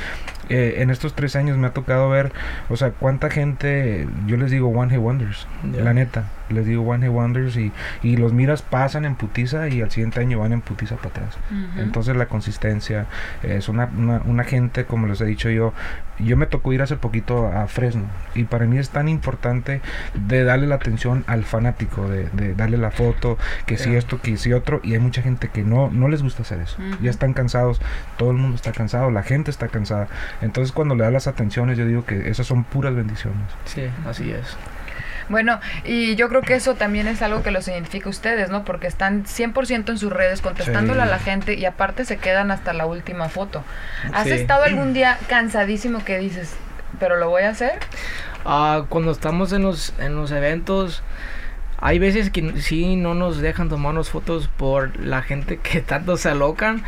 eh, 0.50 0.76
en 0.78 0.90
estos 0.90 1.14
tres 1.14 1.36
años 1.36 1.58
me 1.58 1.68
ha 1.68 1.74
tocado 1.74 2.10
ver, 2.10 2.32
o 2.70 2.76
sea, 2.76 2.92
cuánta 2.92 3.30
gente, 3.30 4.08
yo 4.28 4.38
les 4.38 4.52
digo 4.52 4.70
One 4.70 4.92
Hit 4.92 5.00
Wonders, 5.00 5.48
la 5.82 5.94
neta, 5.94 6.26
les 6.50 6.66
digo 6.66 6.84
One 6.84 7.06
Hit 7.06 7.14
Wonders 7.14 7.58
y, 7.58 7.72
y 8.02 8.18
los 8.18 8.34
miras 8.34 8.62
pasan 8.62 9.06
en 9.06 9.16
putiza 9.16 9.68
y 9.70 9.82
al 9.82 9.92
siguiente 9.92 10.20
año 10.20 10.40
van 10.40 10.54
en 10.54 10.62
putiza 10.62 10.96
para 10.96 11.10
atrás. 11.10 11.38
Entonces 11.78 12.16
la 12.16 12.28
consistencia 12.28 13.06
es 13.42 13.70
una, 13.70 13.90
una, 13.98 14.22
una 14.26 14.44
gente, 14.44 14.86
como 14.86 15.08
les 15.08 15.22
he 15.22 15.26
dicho 15.26 15.50
yo, 15.50 15.74
yo 16.20 16.38
me 16.38 16.46
tocó 16.46 16.74
ir 16.74 16.82
hace 16.82 16.96
poquito 16.96 17.48
a 17.48 17.68
Fresno 17.68 18.04
y 18.36 18.44
para 18.44 18.66
mí 18.66 18.78
es 18.78 18.90
tan 18.90 19.10
importante 19.10 19.82
de 20.14 20.44
darle 20.44 20.68
la 20.68 20.76
atención 20.76 21.24
al 21.28 21.44
fanático, 21.44 22.08
de, 22.08 22.30
de 22.30 22.54
darle 22.54 22.78
la 22.78 22.92
foto, 22.92 23.38
que 23.66 23.78
si 23.78 23.96
esto, 23.96 24.22
que 24.22 24.38
si 24.38 24.54
otro, 24.54 24.80
y 24.84 24.94
hay 24.94 25.00
mucha 25.00 25.22
gente 25.22 25.50
que 25.50 25.64
no, 25.64 25.90
no 25.92 26.08
les 26.08 26.22
gusta 26.22 26.44
hacer 26.44 26.62
eso, 26.62 26.78
ya 27.02 27.10
están 27.10 27.34
cansados, 27.34 27.82
todo 28.18 28.32
el 28.32 28.38
mundo 28.38 28.56
está 28.56 28.72
cansado, 28.72 29.10
la 29.12 29.24
gente 29.24 29.50
está 29.50 29.68
cansada, 29.68 30.08
entonces 30.42 30.72
cuando 30.72 30.96
le 30.96 31.04
das 31.04 31.14
las 31.14 31.28
atenciones 31.28 31.78
yo 31.78 31.86
digo 31.86 32.06
que 32.06 32.30
esas 32.30 32.46
son 32.46 32.64
puras 32.64 32.96
bendiciones. 32.96 33.40
Sí, 33.66 33.84
así 34.08 34.32
es. 34.32 34.58
Bueno, 35.30 35.60
y 35.86 36.16
yo 36.16 36.30
creo 36.30 36.42
que 36.42 36.56
eso 36.56 36.76
también 36.76 37.08
es 37.08 37.22
algo 37.22 37.44
que 37.44 37.52
los 37.52 37.68
identifica 37.68 38.10
ustedes, 38.10 38.50
¿no? 38.50 38.64
Porque 38.66 38.88
están 38.88 39.26
100% 39.26 39.92
en 39.92 39.98
sus 39.98 40.12
redes 40.12 40.42
contestándole 40.42 41.02
Sí. 41.02 41.08
a 41.08 41.12
la 41.12 41.20
gente 41.20 41.54
y 41.56 41.66
aparte 41.66 42.06
se 42.06 42.18
quedan 42.18 42.52
hasta 42.52 42.74
la 42.74 42.86
última 42.86 43.30
foto. 43.30 43.64
¿Has 44.14 44.26
Sí. 44.28 44.32
estado 44.34 44.64
algún 44.64 44.94
día 44.94 45.18
cansadísimo 45.28 46.04
que 46.04 46.18
dices, 46.20 46.54
pero 47.00 47.16
lo 47.18 47.30
voy 47.30 47.44
a 47.44 47.50
hacer. 47.50 47.80
Ah, 48.46 48.86
cuando 48.90 49.12
estamos 49.12 49.54
en 49.54 49.62
los, 49.64 49.94
en 50.00 50.16
los 50.16 50.32
eventos, 50.32 51.04
hay 51.80 52.00
veces 52.00 52.30
que 52.30 52.62
sí 52.62 52.96
no 52.96 53.14
nos 53.14 53.40
dejan 53.40 53.68
tomarnos 53.70 54.10
fotos 54.10 54.48
por 54.48 54.98
la 55.00 55.22
gente 55.22 55.58
que 55.58 55.82
tanto 55.82 56.18
se 56.18 56.30
alocan 56.30 56.84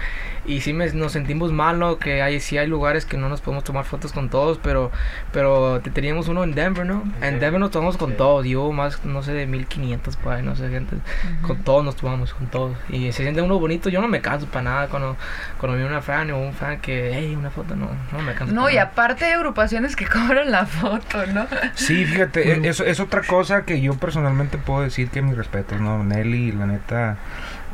y 0.47 0.61
sí 0.61 0.73
me, 0.73 0.91
nos 0.93 1.11
sentimos 1.11 1.51
mal, 1.51 1.79
¿no? 1.79 1.97
Que 1.97 2.21
hay, 2.21 2.39
sí 2.39 2.57
hay 2.57 2.67
lugares 2.67 3.05
que 3.05 3.17
no 3.17 3.29
nos 3.29 3.41
podemos 3.41 3.63
tomar 3.63 3.85
fotos 3.85 4.11
con 4.13 4.29
todos, 4.29 4.59
pero 4.61 4.91
pero 5.31 5.79
te- 5.81 5.89
teníamos 5.91 6.27
uno 6.27 6.43
en 6.43 6.53
Denver, 6.55 6.85
¿no? 6.85 7.03
En 7.21 7.35
Sí. 7.35 7.39
Denver 7.39 7.59
nos 7.59 7.71
tomamos 7.71 7.97
con 7.97 8.13
todos, 8.15 8.45
yo 8.45 8.71
más, 8.71 9.03
no 9.05 9.23
sé, 9.23 9.33
de 9.33 9.45
1500 9.47 10.15
por 10.17 10.33
ahí, 10.33 10.43
no 10.43 10.55
sé, 10.55 10.69
gente. 10.69 10.95
Con 11.41 11.57
todos 11.63 11.83
nos 11.83 11.95
tomamos, 11.95 12.33
con 12.33 12.47
todos. 12.47 12.77
Y 12.89 13.11
se 13.11 13.23
siente 13.23 13.41
uno 13.41 13.59
bonito, 13.59 13.89
yo 13.89 14.01
no 14.01 14.07
me 14.07 14.21
canso 14.21 14.45
para 14.47 14.63
nada 14.63 14.87
cuando, 14.87 15.17
cuando 15.59 15.77
veo 15.77 15.87
una 15.87 16.01
fan 16.01 16.29
o 16.31 16.39
un 16.39 16.53
fan 16.53 16.79
que, 16.79 17.11
hey, 17.13 17.35
una 17.37 17.49
foto, 17.49 17.75
no, 17.75 17.89
no 18.11 18.19
me 18.21 18.33
canso. 18.33 18.53
No, 18.53 18.61
para 18.63 18.73
y 18.73 18.75
nada. 18.77 18.87
aparte 18.89 19.25
hay 19.25 19.33
agrupaciones 19.33 19.95
que 19.95 20.05
cobran 20.07 20.51
la 20.51 20.65
foto, 20.65 21.25
¿no? 21.33 21.47
Sí, 21.75 22.05
fíjate, 22.05 22.51
e- 22.53 22.67
eso 22.69 22.83
es 22.85 22.99
otra 22.99 23.21
cosa 23.23 23.63
que 23.65 23.81
yo 23.81 23.95
personalmente 23.95 24.57
puedo 24.57 24.81
decir 24.81 25.09
que 25.09 25.21
mis 25.21 25.35
respetos, 25.35 25.79
¿no? 25.81 26.03
Nelly, 26.03 26.51
la 26.51 26.65
neta, 26.65 27.17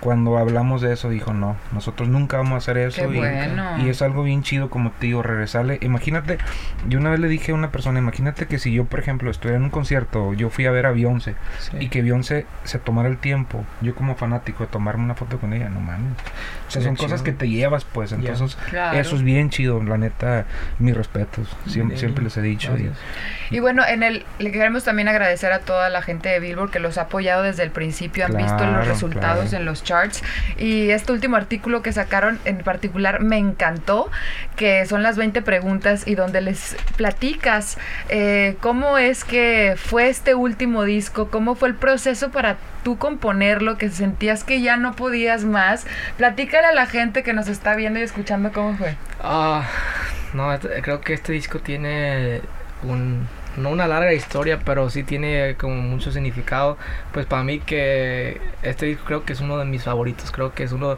cuando 0.02 0.38
hablamos 0.38 0.82
de 0.82 0.92
eso, 0.92 1.10
dijo, 1.10 1.34
no, 1.34 1.56
nosotros 1.72 2.10
nunca 2.10 2.38
vamos 2.38 2.54
a 2.54 2.58
hacer 2.58 2.78
eso. 2.78 3.08
Qué 3.08 3.16
y, 3.16 3.18
bueno. 3.20 3.78
y 3.78 3.88
es 3.90 4.02
algo 4.02 4.24
bien 4.24 4.44
chido, 4.44 4.70
como 4.70 4.92
te 4.92 5.06
digo, 5.08 5.24
regresarle. 5.24 5.78
Imagínate, 5.82 6.38
yo 6.90 7.00
una 7.00 7.12
vez 7.12 7.20
le 7.20 7.28
dije 7.30 7.52
a 7.54 7.56
una 7.56 7.72
persona, 7.72 8.00
imagínate 8.00 8.48
que 8.48 8.60
si 8.60 8.74
yo, 8.74 8.86
por 8.86 9.00
ejemplo, 9.00 9.32
estoy 9.32 9.54
en 9.54 9.64
un 9.64 9.70
concierto, 9.70 10.34
yo 10.34 10.50
fui 10.50 10.66
a 10.66 10.72
ver 10.72 10.86
a 10.88 10.92
Beyoncé, 10.92 11.36
Sí. 11.60 11.78
y 11.80 11.88
que 11.90 12.02
Beyoncé 12.02 12.46
se 12.64 12.80
tomara 12.80 13.08
el 13.08 13.18
tiempo, 13.18 13.64
yo 13.82 13.96
como 13.96 14.16
fanático, 14.16 14.64
de 14.66 14.70
tomarme 14.72 15.04
una 15.06 15.16
foto 15.16 15.40
con 15.40 15.54
ella, 15.54 15.70
no 15.70 15.80
mames. 15.80 16.14
O 16.72 16.74
sea, 16.74 16.82
son 16.84 16.96
cosas 16.96 17.22
que 17.22 17.32
te 17.34 17.50
llevas, 17.50 17.84
pues, 17.86 18.12
entonces, 18.14 18.56
Claro. 18.70 18.98
eso 18.98 19.16
es 19.18 19.24
bien 19.24 19.50
chido, 19.50 19.84
la 19.84 19.98
neta, 19.98 20.46
mis 20.80 20.96
respetos, 20.96 21.48
siempre, 21.68 22.24
les 22.24 22.38
he 22.38 22.42
dicho. 22.42 22.72
y- 23.52 23.60
bueno, 23.60 23.84
en 23.86 24.04
el 24.04 24.26
le 24.40 24.52
queremos 24.52 24.84
también 24.86 25.08
agradecer 25.10 25.52
a 25.52 25.60
toda 25.60 25.90
la 25.90 26.02
gente 26.02 26.30
de 26.30 26.40
Billboard 26.40 26.72
que 26.72 26.80
los 26.80 26.98
ha 26.98 27.02
apoyado 27.04 27.44
desde 27.44 27.64
el 27.64 27.72
principio, 27.72 28.26
han 28.26 28.36
visto 28.38 28.66
los 28.66 28.88
resultados 28.88 29.50
claro. 29.50 29.58
en 29.58 29.66
los 29.66 29.84
charts 29.84 30.24
y 30.58 30.90
este 30.90 31.12
último 31.12 31.36
artículo 31.36 31.82
que 31.82 31.92
sacaron 31.92 32.40
en 32.46 32.60
particular 32.60 33.22
me 33.22 33.38
encantó, 33.38 34.10
que 34.56 34.86
son 34.86 35.04
las 35.04 35.18
20 35.18 35.42
preguntas 35.42 36.08
y 36.08 36.16
donde 36.16 36.40
les 36.42 36.76
platicas 36.96 37.78
eh, 38.10 38.56
cómo 38.62 38.98
es 38.98 39.24
que 39.26 39.76
fue 39.76 40.08
este 40.10 40.34
último 40.36 40.84
disco, 40.84 41.30
cómo 41.30 41.56
fue 41.56 41.70
el 41.70 41.76
proceso 41.76 42.32
para 42.32 42.56
tú 42.84 42.98
componerlo, 42.98 43.78
que 43.78 43.90
sentías 43.90 44.44
que 44.44 44.62
ya 44.62 44.78
no 44.78 44.96
podías 44.96 45.44
más. 45.44 45.86
Platícale 46.18 46.68
a 46.68 46.74
la 46.74 46.86
gente 46.86 47.24
que 47.24 47.34
nos 47.34 47.48
está 47.48 47.76
viendo 47.76 48.00
y 48.00 48.04
escuchando 48.04 48.52
cómo 48.52 48.76
fue. 48.78 48.96
Ah, 49.22 49.64
no, 50.34 50.54
este- 50.54 50.82
creo 50.82 51.02
que 51.02 51.14
este 51.14 51.34
disco 51.34 51.60
tiene 51.60 52.42
un, 52.84 53.28
no 53.58 53.70
una 53.70 53.86
larga 53.88 54.14
historia, 54.14 54.60
pero 54.66 54.90
sí 54.90 55.04
tiene 55.04 55.56
como 55.60 55.76
mucho 55.76 56.12
significado. 56.12 56.78
Pues 57.12 57.26
para 57.26 57.44
mí 57.44 57.60
que 57.60 58.40
este 58.64 58.86
disco 58.88 59.04
creo 59.06 59.26
que 59.26 59.34
es 59.34 59.42
uno 59.42 59.58
de 59.58 59.66
mis 59.66 59.84
favoritos. 59.84 60.32
Creo 60.32 60.54
que 60.54 60.64
es 60.64 60.72
uno 60.72 60.98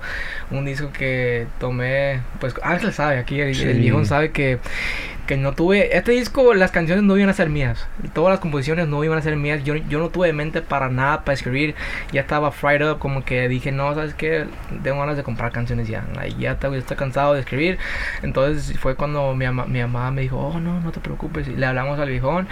un 0.51 0.63
disco 0.65 0.91
que 0.93 1.47
tomé, 1.59 2.21
pues 2.39 2.53
Ángel 2.63 2.93
sabe, 2.93 3.17
aquí 3.17 3.41
el, 3.41 3.49
el 3.49 3.55
Sí. 3.55 3.73
viejo 3.73 4.05
sabe 4.05 4.31
que 4.31 4.59
que 5.27 5.37
no 5.37 5.53
tuve 5.53 5.95
este 5.97 6.11
disco 6.11 6.53
las 6.53 6.71
canciones 6.71 7.03
no 7.03 7.15
iban 7.17 7.29
a 7.29 7.33
ser 7.33 7.49
mías 7.49 7.87
todas 8.13 8.31
las 8.31 8.39
composiciones 8.39 8.87
no 8.87 9.03
iban 9.03 9.17
a 9.17 9.21
ser 9.21 9.35
mías 9.37 9.63
yo, 9.63 9.75
yo 9.75 9.99
no 9.99 10.09
tuve 10.09 10.33
mente 10.33 10.61
para 10.61 10.89
nada 10.89 11.23
para 11.23 11.33
escribir 11.33 11.75
ya 12.11 12.21
estaba 12.21 12.51
fried 12.51 12.89
up 12.91 12.99
como 12.99 13.23
que 13.23 13.47
dije 13.47 13.71
no 13.71 13.93
sabes 13.95 14.13
qué 14.13 14.45
tengo 14.83 14.99
ganas 14.99 15.15
de 15.17 15.23
comprar 15.23 15.51
canciones 15.51 15.87
ya 15.87 16.03
ya 16.39 16.51
estoy, 16.53 16.77
estoy 16.77 16.97
cansado 16.97 17.33
de 17.33 17.39
escribir 17.39 17.77
entonces 18.21 18.77
fue 18.79 18.95
cuando 18.95 19.33
mi, 19.35 19.45
ama- 19.45 19.65
mi 19.65 19.79
mamá 19.79 20.11
me 20.11 20.23
dijo 20.23 20.37
oh 20.37 20.59
no 20.59 20.79
no 20.81 20.91
te 20.91 20.99
preocupes 20.99 21.47
y 21.47 21.55
le 21.55 21.65
hablamos 21.65 21.99
al 21.99 22.09
viejón 22.09 22.47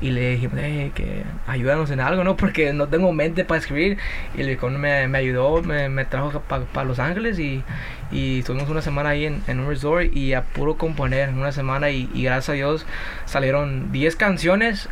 y 0.00 0.10
le 0.10 0.30
dijimos 0.32 0.58
hey, 0.60 0.92
que 0.94 1.22
ayúdanos 1.46 1.90
en 1.90 2.00
algo 2.00 2.24
no 2.24 2.36
porque 2.36 2.72
no 2.72 2.88
tengo 2.88 3.12
mente 3.12 3.44
para 3.44 3.60
escribir 3.60 3.98
y 4.36 4.40
el 4.40 4.46
viejón 4.48 4.80
me, 4.80 5.06
me 5.08 5.18
ayudó 5.18 5.62
me, 5.62 5.88
me 5.88 6.04
trajo 6.04 6.40
para 6.40 6.84
Los 6.84 6.98
Ángeles 6.98 7.38
y 7.38 7.62
y 8.10 8.40
estuvimos 8.40 8.68
una 8.68 8.82
semana 8.82 9.10
ahí 9.10 9.26
en, 9.26 9.42
en 9.46 9.60
un 9.60 9.68
resort 9.68 10.14
y 10.14 10.34
a 10.34 10.42
puro 10.42 10.76
componer 10.76 11.30
una 11.30 11.52
semana 11.52 11.90
y, 11.90 12.08
y 12.14 12.24
gracias 12.24 12.50
a 12.50 12.52
Dios 12.52 12.86
salieron 13.24 13.92
10 13.92 14.16
canciones 14.16 14.88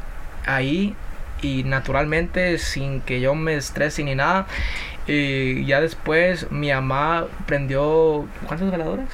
ahí 0.47 0.95
y 1.43 1.65
naturalmente 1.65 2.59
sin 2.59 3.01
que 3.01 3.21
yo 3.21 3.35
me 3.35 3.55
estrese 3.55 4.03
ni 4.03 4.15
nada 4.15 4.47
y 5.07 5.65
ya 5.67 5.81
después 5.81 6.51
mi 6.51 6.71
mamá 6.73 7.27
prendió 7.47 8.27
¿cuántas 8.47 8.71
veladoras? 8.71 9.09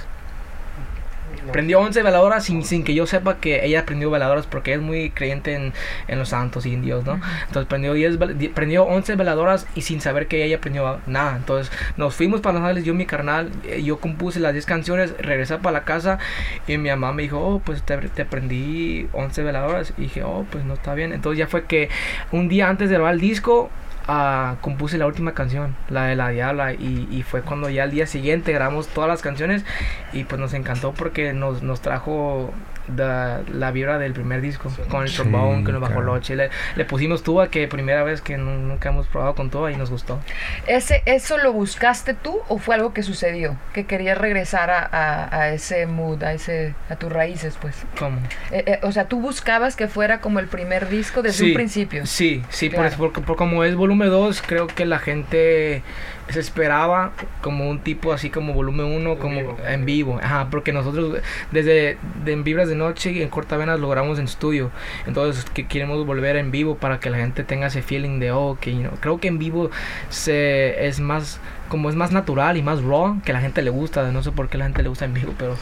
Prendió 1.53 1.81
11 1.81 2.03
veladoras 2.03 2.45
sin, 2.45 2.65
sin 2.65 2.85
que 2.85 2.95
yo 2.95 3.07
sepa 3.07 3.39
que 3.39 3.65
ella 3.65 3.85
prendió 3.87 4.11
veladoras 4.11 4.47
porque 4.47 4.75
es 4.75 4.81
muy 4.81 5.11
creyente 5.11 5.55
en, 5.55 5.73
en 6.09 6.19
los 6.19 6.29
santos 6.31 6.67
y 6.67 6.75
en 6.75 6.83
Dios, 6.83 7.05
¿no? 7.05 7.21
Entonces 7.47 7.67
prendió, 7.69 7.93
10, 7.95 8.19
vel- 8.19 8.35
di- 8.37 8.49
prendió 8.49 8.85
11 8.85 9.17
veladoras 9.17 9.67
y 9.75 9.83
sin 9.83 10.01
saber 10.01 10.27
que 10.29 10.45
ella 10.45 10.61
prendió 10.61 11.01
nada. 11.07 11.37
Entonces 11.37 11.73
nos 11.97 12.15
fuimos 12.15 12.41
para 12.41 12.55
Los 12.59 12.63
Ángeles, 12.63 12.85
yo 12.85 12.95
mi 12.95 13.07
carnal, 13.07 13.51
eh, 13.65 13.83
yo 13.83 13.99
compuse 13.99 14.39
las 14.41 14.53
10 14.53 14.67
canciones, 14.67 15.15
regresé 15.19 15.57
para 15.59 15.73
la 15.73 15.85
casa 15.85 16.19
y 16.67 16.79
mi 16.79 16.89
mamá 16.91 17.13
me 17.13 17.23
dijo, 17.23 17.39
oh, 17.41 17.59
pues 17.61 17.83
te, 17.83 17.97
te 17.99 18.25
prendí 18.25 19.09
11 19.13 19.43
veladoras. 19.43 19.93
Y 19.99 20.03
dije, 20.03 20.23
oh, 20.23 20.47
pues 20.51 20.65
no 20.65 20.75
está 20.75 20.95
bien. 20.95 21.13
Entonces 21.13 21.39
ya 21.39 21.47
fue 21.47 21.65
que 21.65 21.89
un 22.33 22.49
día 22.49 22.69
antes 22.69 22.89
de 22.91 22.95
grabar 22.97 23.15
el 23.15 23.21
disco, 23.21 23.71
ah, 24.09 24.57
compuse 24.61 24.99
la 24.99 25.07
última 25.07 25.33
canción, 25.35 25.75
la 25.89 26.05
de 26.07 26.17
La 26.17 26.29
Diabla, 26.31 26.75
y, 26.75 27.09
y 27.11 27.23
fue 27.23 27.43
cuando 27.43 27.69
ya 27.71 27.85
al 27.85 27.91
día 27.91 28.07
siguiente 28.07 28.53
grabamos 28.53 28.89
todas 28.89 29.09
las 29.09 29.23
canciones 29.23 29.65
y 30.13 30.25
pues 30.25 30.41
nos 30.41 30.55
encantó 30.55 30.93
porque 30.93 31.33
nos, 31.33 31.63
nos 31.63 31.81
trajo 31.81 32.53
da- 32.97 33.43
la 33.53 33.71
vibra 33.71 33.99
del 33.99 34.13
primer 34.13 34.41
disco 34.41 34.71
con 34.89 35.03
el 35.03 35.09
Sí, 35.09 35.23
con 35.23 35.67
el 35.67 35.73
bajo 35.81 35.93
claro. 35.95 36.01
loche. 36.03 36.37
Le, 36.37 36.51
le 36.77 36.85
pusimos 36.85 37.23
tuba, 37.23 37.49
que 37.51 37.67
primera 37.69 38.03
vez 38.05 38.21
que 38.21 38.37
nu- 38.37 38.59
nunca 38.59 38.89
hemos 38.91 39.07
probado 39.07 39.35
con 39.35 39.51
tuba 39.51 39.71
y 39.73 39.77
nos 39.77 39.91
gustó. 39.91 40.21
¿Ese, 40.67 41.03
¿Eso 41.07 41.39
lo 41.39 41.53
buscaste 41.53 42.15
tú 42.15 42.39
o 42.49 42.59
fue 42.59 42.75
algo 42.75 42.93
que 42.93 43.03
sucedió? 43.03 43.57
Que 43.73 43.85
querías 43.87 44.17
regresar 44.19 44.71
a, 44.71 44.81
a- 44.91 45.37
a 45.41 45.49
ese 45.51 45.87
mood, 45.87 46.23
a, 46.23 46.33
ese, 46.33 46.75
a 46.89 46.97
tus 46.97 47.13
raíces, 47.13 47.57
pues. 47.61 47.77
¿Cómo? 47.99 48.19
Eh, 48.51 48.65
eh, 48.67 48.79
o 48.83 48.93
sea, 48.93 49.05
tú 49.07 49.21
buscabas 49.21 49.77
que 49.77 49.89
fuera 49.89 50.21
como 50.21 50.39
el 50.39 50.47
primer 50.47 50.89
disco 50.89 51.23
desde 51.23 51.47
un 51.47 51.55
principio. 51.55 52.07
Sí, 52.07 52.43
sí, 52.49 52.69
por 52.69 52.77
Claro. 52.81 52.89
eso, 52.89 52.99
porque 52.99 53.21
por 53.21 53.37
como 53.37 53.65
es 53.65 53.75
volumen 53.75 54.09
2, 54.11 54.43
creo 54.47 54.67
que 54.67 54.85
la 54.87 54.99
gente 54.99 55.83
se 56.33 56.41
esperaba 56.41 57.13
como 57.43 57.69
un 57.69 57.81
tipo 57.81 58.13
así 58.13 58.31
como 58.31 58.53
volumen 58.53 58.87
1, 58.87 59.19
como 59.19 59.41
vivo. 59.41 59.57
en 59.67 59.85
vivo. 59.85 60.21
Ajá, 60.23 60.49
porque 60.51 60.73
nosotros 60.73 61.19
desde 61.51 61.99
de 62.25 62.33
en 62.33 62.45
Vibras 62.45 62.69
de 62.69 62.75
Noche 62.75 63.13
y 63.13 63.23
en 63.23 63.29
Cortavenas 63.29 63.81
logramos 63.81 64.19
en 64.19 64.25
estudio. 64.25 64.71
Entonces 65.07 65.45
que 65.45 65.67
queremos 65.67 66.05
volver 66.07 66.37
en 66.37 66.51
vivo 66.51 66.77
para 66.77 67.01
que 67.01 67.11
la 67.11 67.19
gente 67.19 67.45
tenga 67.45 67.67
ese 67.67 67.83
feeling 67.83 68.19
de, 68.21 68.33
oh, 68.33 68.59
que 68.61 68.73
you 68.73 68.81
know, 68.81 68.93
creo 69.01 69.19
que 69.19 69.29
en 69.29 69.39
vivo 69.39 69.71
se 70.09 70.87
es 70.87 71.01
más 71.01 71.41
como 71.71 71.89
es 71.89 71.97
más 71.97 72.13
natural 72.13 72.59
y 72.59 72.63
más 72.63 72.83
raw 72.83 73.23
que 73.25 73.33
la 73.33 73.41
gente 73.41 73.63
le 73.63 73.71
gusta. 73.71 74.11
No 74.13 74.23
sé 74.23 74.31
por 74.33 74.51
qué 74.51 74.59
la 74.59 74.65
gente 74.67 74.83
le 74.83 74.91
gusta 74.91 75.07
en 75.07 75.15
vivo, 75.15 75.33
pero 75.39 75.57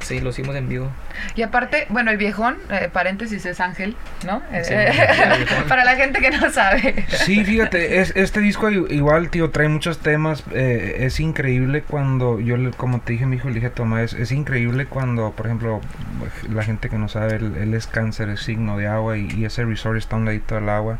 sí, 0.00 0.20
lo 0.20 0.30
hicimos 0.30 0.54
en 0.54 0.68
vivo. 0.68 0.88
Y 1.34 1.42
aparte, 1.42 1.86
bueno, 1.88 2.12
el 2.12 2.16
viejón, 2.18 2.58
eh, 2.70 2.88
paréntesis, 2.92 3.44
es 3.46 3.58
Ángel, 3.60 3.96
¿no? 4.24 4.40
Sí, 4.62 4.72
Eh, 4.74 4.92
para 5.68 5.84
la 5.84 5.96
gente 5.96 6.20
que 6.20 6.30
no 6.30 6.48
sabe. 6.52 7.04
Sí, 7.08 7.44
fíjate, 7.44 8.00
es, 8.00 8.12
este 8.14 8.38
disco 8.40 8.70
igual, 8.70 9.30
tío, 9.30 9.50
trae 9.50 9.68
muchos 9.68 9.98
temas. 9.98 10.44
eh, 10.52 10.98
es 11.00 11.18
increíble 11.18 11.82
cuando, 11.82 12.38
yo 12.38 12.56
le- 12.56 12.70
como 12.70 13.00
te 13.00 13.14
dije, 13.14 13.26
mi 13.26 13.36
hijo, 13.36 13.48
le 13.48 13.54
dije 13.56 13.66
a 13.68 13.72
Tomás, 13.72 14.12
es, 14.12 14.14
es 14.14 14.32
increíble 14.32 14.86
cuando, 14.86 15.32
por 15.32 15.46
ejemplo, 15.46 15.80
la 16.52 16.62
gente 16.62 16.88
que 16.90 16.98
no 16.98 17.08
sabe, 17.08 17.36
él, 17.36 17.54
él 17.58 17.74
es 17.74 17.86
cáncer, 17.86 18.28
es 18.28 18.40
signo 18.40 18.76
de 18.76 18.86
agua 18.86 19.16
y, 19.16 19.28
y 19.30 19.44
ese 19.46 19.64
resort 19.64 19.96
está 19.96 20.16
a 20.16 20.18
un 20.18 20.26
ladito 20.26 20.54
del 20.54 20.68
agua. 20.68 20.98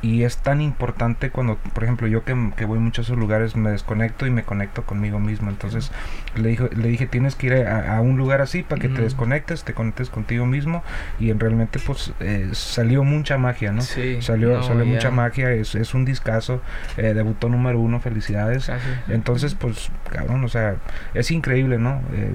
Y 0.00 0.22
es 0.22 0.38
tan 0.38 0.60
importante 0.60 1.30
cuando, 1.30 1.56
por 1.56 1.82
ejemplo, 1.82 2.06
yo 2.06 2.24
que, 2.24 2.52
que 2.56 2.64
voy 2.64 2.78
mucho 2.78 3.02
a 3.02 3.04
esos 3.04 3.18
lugares, 3.18 3.56
me 3.56 3.70
desconecto 3.70 4.26
y 4.26 4.30
me 4.30 4.44
conecto 4.44 4.84
conmigo 4.84 5.18
mismo. 5.18 5.50
Entonces 5.50 5.90
le, 6.36 6.50
dijo, 6.50 6.68
le 6.76 6.88
dije, 6.88 7.06
tienes 7.06 7.34
que 7.34 7.48
ir 7.48 7.54
a, 7.66 7.96
a 7.96 8.00
un 8.00 8.16
lugar 8.16 8.40
así 8.40 8.62
para 8.62 8.80
que 8.80 8.88
te 8.88 9.02
desconectes, 9.02 9.64
te 9.64 9.74
conectes 9.74 10.08
contigo 10.08 10.46
mismo. 10.46 10.84
Y 11.18 11.30
en 11.30 11.40
realmente, 11.40 11.80
pues, 11.84 12.12
eh, 12.20 12.50
salió 12.52 13.02
mucha 13.02 13.38
magia, 13.38 13.72
¿no? 13.72 13.82
Sí, 13.82 14.22
Salió, 14.22 14.58
no, 14.58 14.62
salió 14.62 14.86
mucha 14.86 15.10
magia, 15.10 15.50
es, 15.50 15.74
es 15.74 15.94
un 15.94 16.04
discazo, 16.04 16.62
eh, 16.96 17.14
debutó 17.14 17.48
número 17.48 17.80
uno, 17.80 17.98
felicidades. 18.00 18.68
Gracias. 18.68 19.08
Entonces, 19.08 19.54
pues, 19.54 19.90
cabrón, 20.10 20.44
o 20.44 20.48
sea, 20.48 20.76
es 21.14 21.30
increíble, 21.30 21.78
¿no? 21.78 22.02
Eh, 22.12 22.34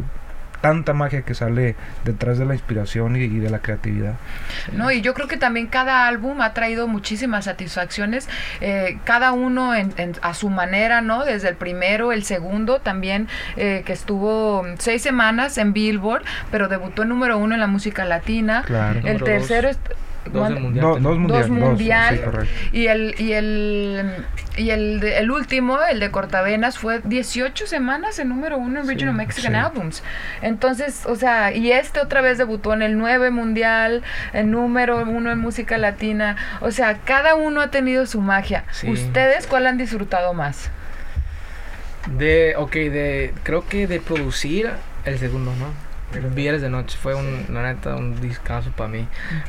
tanta 0.63 0.93
magia 0.93 1.23
que 1.23 1.33
sale 1.35 1.75
detrás 2.05 2.37
de 2.37 2.45
la 2.45 2.53
inspiración 2.53 3.17
y, 3.17 3.19
y 3.25 3.39
de 3.39 3.49
la 3.49 3.59
creatividad. 3.59 4.13
No, 4.71 4.91
y 4.91 5.01
yo 5.01 5.13
creo 5.13 5.27
que 5.27 5.35
también 5.35 5.67
cada 5.67 6.07
álbum 6.07 6.39
ha 6.39 6.53
traído 6.53 6.87
muchísimas 6.87 7.43
satisfacciones, 7.43 8.29
eh, 8.61 8.97
cada 9.03 9.33
uno 9.33 9.75
en, 9.75 9.93
en- 9.97 10.15
a 10.21 10.33
su 10.33 10.49
manera, 10.49 11.01
¿no? 11.01 11.25
Desde 11.25 11.49
el 11.49 11.55
primero, 11.55 12.13
el 12.13 12.23
segundo 12.23 12.79
también, 12.79 13.27
eh, 13.57 13.83
que 13.85 13.91
estuvo 13.91 14.65
seis 14.79 15.01
semanas 15.01 15.57
en 15.57 15.73
Billboard, 15.73 16.23
pero 16.49 16.69
debutó 16.69 17.01
en 17.03 17.09
número 17.09 17.37
uno 17.37 17.55
en 17.55 17.59
la 17.59 17.67
música 17.67 18.05
latina. 18.05 18.63
Claro. 18.65 18.99
El 18.99 19.17
Número 19.19 19.25
tercero, 19.25 19.67
dos. 19.67 19.77
Dos 20.31 20.49
dos 20.49 20.59
mundial. 20.59 21.01
dos 21.27 21.49
mundial 21.49 22.15
sí, 22.17 22.23
correcto. 22.23 22.55
y 22.71 22.87
el 22.87 23.15
y 23.19 23.33
el 23.33 24.25
y 24.55 24.69
el, 24.69 24.99
de- 24.99 25.17
el 25.17 25.31
último 25.31 25.77
el 25.89 25.99
de 25.99 26.11
cortavenas 26.11 26.77
fue 26.77 27.01
18 27.03 27.67
semanas 27.67 28.19
en 28.19 28.29
número 28.29 28.57
uno 28.57 28.79
en 28.79 28.85
Sí, 28.85 28.91
Regional 28.93 29.15
Mexican 29.15 29.51
sí. 29.53 29.57
Albums 29.59 30.03
entonces 30.41 31.05
o 31.05 31.15
sea 31.15 31.51
y 31.53 31.71
este 31.71 31.99
otra 31.99 32.21
vez 32.21 32.37
debutó 32.37 32.73
en 32.73 32.81
el 32.83 32.97
9 32.97 33.31
mundial 33.31 34.01
en 34.31 34.51
número 34.51 34.97
uno 35.03 35.31
en 35.31 35.39
música 35.39 35.77
latina 35.77 36.37
o 36.61 36.71
sea 36.71 36.99
cada 37.03 37.35
uno 37.35 37.59
ha 37.61 37.69
tenido 37.71 38.05
su 38.05 38.21
magia 38.21 38.63
Sí. 38.71 38.89
ustedes 38.89 39.45
cuál 39.47 39.67
han 39.67 39.77
disfrutado 39.77 40.33
más 40.33 40.69
De, 42.17 42.55
ok, 42.57 42.73
de, 42.73 43.33
creo 43.43 43.65
que 43.67 43.87
de 43.87 43.99
producir 44.01 44.69
el 45.05 45.19
segundo, 45.19 45.51
¿no? 45.57 45.67
Viernes 46.33 46.61
de 46.61 46.69
noche 46.69 46.97
fue 47.01 47.15
un, 47.15 47.45
la 47.49 47.63
neta, 47.63 47.95
un 47.95 48.19
discazo 48.21 48.71
para 48.71 48.89
mí. 48.89 49.07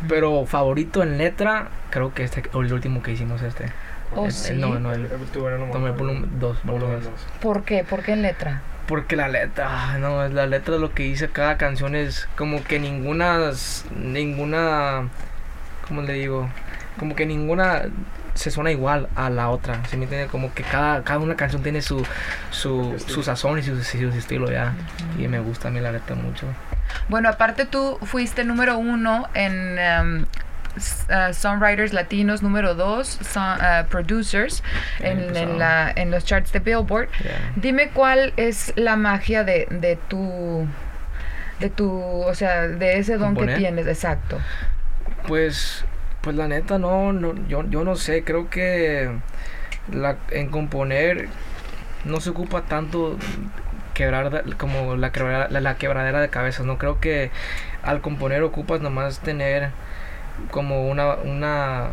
Pero 0.09 0.45
favorito 0.47 1.03
en 1.03 1.19
letra, 1.19 1.69
creo 1.91 2.15
que 2.15 2.25
este, 2.25 2.43
o 2.53 2.63
el 2.63 2.73
último 2.73 3.03
que 3.03 3.13
hicimos 3.13 3.43
este. 3.43 3.67
Oh, 4.15 4.27
El- 4.27 4.33
sí. 4.33 4.53
el- 4.53 4.61
no, 4.61 4.79
no, 4.79 4.93
el, 4.93 5.07
el 5.07 5.93
volumen 5.93 6.31
2, 6.39 6.59
Volumen 6.65 7.01
dos. 7.03 7.13
¿por 7.41 7.65
qué? 7.65 7.85
¿por 7.85 8.03
qué 8.03 8.13
en 8.13 8.23
letra? 8.23 8.63
Porque 8.87 9.17
la 9.17 9.29
letra, 9.29 9.67
ah, 9.71 9.99
no, 9.99 10.25
es 10.25 10.33
la 10.33 10.47
letra 10.47 10.77
lo 10.77 10.93
que 10.93 11.05
dice 11.05 11.29
cada 11.31 11.57
canción 11.57 11.95
es 11.97 12.29
como 12.37 12.63
que 12.63 12.79
ninguna, 12.79 13.51
ninguna, 13.97 15.09
¿cómo 15.89 16.03
le 16.03 16.13
digo? 16.15 16.49
Como 16.99 17.15
que 17.17 17.25
ninguna 17.27 17.83
se 18.35 18.51
suena 18.51 18.71
igual 18.71 19.09
a 19.15 19.31
la 19.31 19.49
otra, 19.51 19.85
¿sí 19.87 19.97
me 19.97 20.05
entiende? 20.05 20.27
Como 20.29 20.53
que 20.53 20.63
cada, 20.65 21.03
cada 21.05 21.21
una 21.21 21.37
canción 21.37 21.63
tiene 21.63 21.83
su, 21.83 22.05
su, 22.51 22.95
su 23.07 23.23
sazón 23.23 23.59
y 23.59 23.63
su, 23.63 23.83
su 23.83 24.09
estilo 24.09 24.51
ya. 24.51 24.75
Y 25.19 25.29
me 25.29 25.39
gusta 25.39 25.69
a 25.69 25.71
mí 25.71 25.81
la 25.81 25.93
letra 25.93 26.17
mucho. 26.17 26.47
Bueno, 27.09 27.29
aparte 27.29 27.65
tú 27.65 27.99
fuiste 28.03 28.45
número 28.45 28.77
uno 28.79 29.29
en 29.35 29.79
um, 29.79 30.23
uh, 30.77 31.33
Songwriters 31.33 31.93
Latinos, 31.93 32.43
número 32.43 32.75
dos, 32.75 33.19
son- 33.23 33.59
uh, 33.59 33.87
Producers, 33.89 34.63
en, 35.01 35.21
en 35.21 35.29
pasado. 35.29 35.59
la, 35.59 35.93
en 35.95 36.11
los 36.11 36.25
charts 36.25 36.53
de 36.53 36.59
Billboard. 36.59 37.09
Yeah. 37.23 37.53
Dime 37.57 37.89
cuál 37.91 38.33
es 38.37 38.73
la 38.77 38.97
magia 38.97 39.45
de, 39.45 39.67
de 39.71 39.97
tu, 40.09 40.67
de 41.61 41.71
tu, 41.71 41.91
o 41.93 42.35
sea, 42.35 42.63
de 42.63 42.99
ese 42.99 43.17
don 43.17 43.37
que 43.37 43.47
tienes, 43.55 43.87
exacto. 43.87 44.39
Pues, 45.27 45.85
pues 46.25 46.37
la 46.37 46.49
neta 46.49 46.79
no, 46.79 47.13
no 47.13 47.35
yo, 47.49 47.65
yo 47.71 47.85
no 47.85 47.97
sé, 47.97 48.25
creo 48.25 48.51
que 48.51 49.11
en 50.31 50.49
componer 50.49 51.29
no 52.05 52.21
se 52.21 52.31
ocupa 52.31 52.63
tanto 52.63 53.17
quebrar 53.95 54.45
como 54.57 54.97
la, 54.97 55.13
quebra- 55.13 55.49
la 55.49 55.77
quebradera 55.77 56.21
de 56.21 56.31
cabezas, 56.31 56.67
no 56.67 56.79
creo 56.79 57.01
que 57.01 57.31
al 57.83 58.01
componer 58.01 58.43
ocupas 58.43 58.81
nomás 58.81 59.21
tener 59.21 59.71
como 60.51 60.89
una, 60.89 61.15
una 61.17 61.91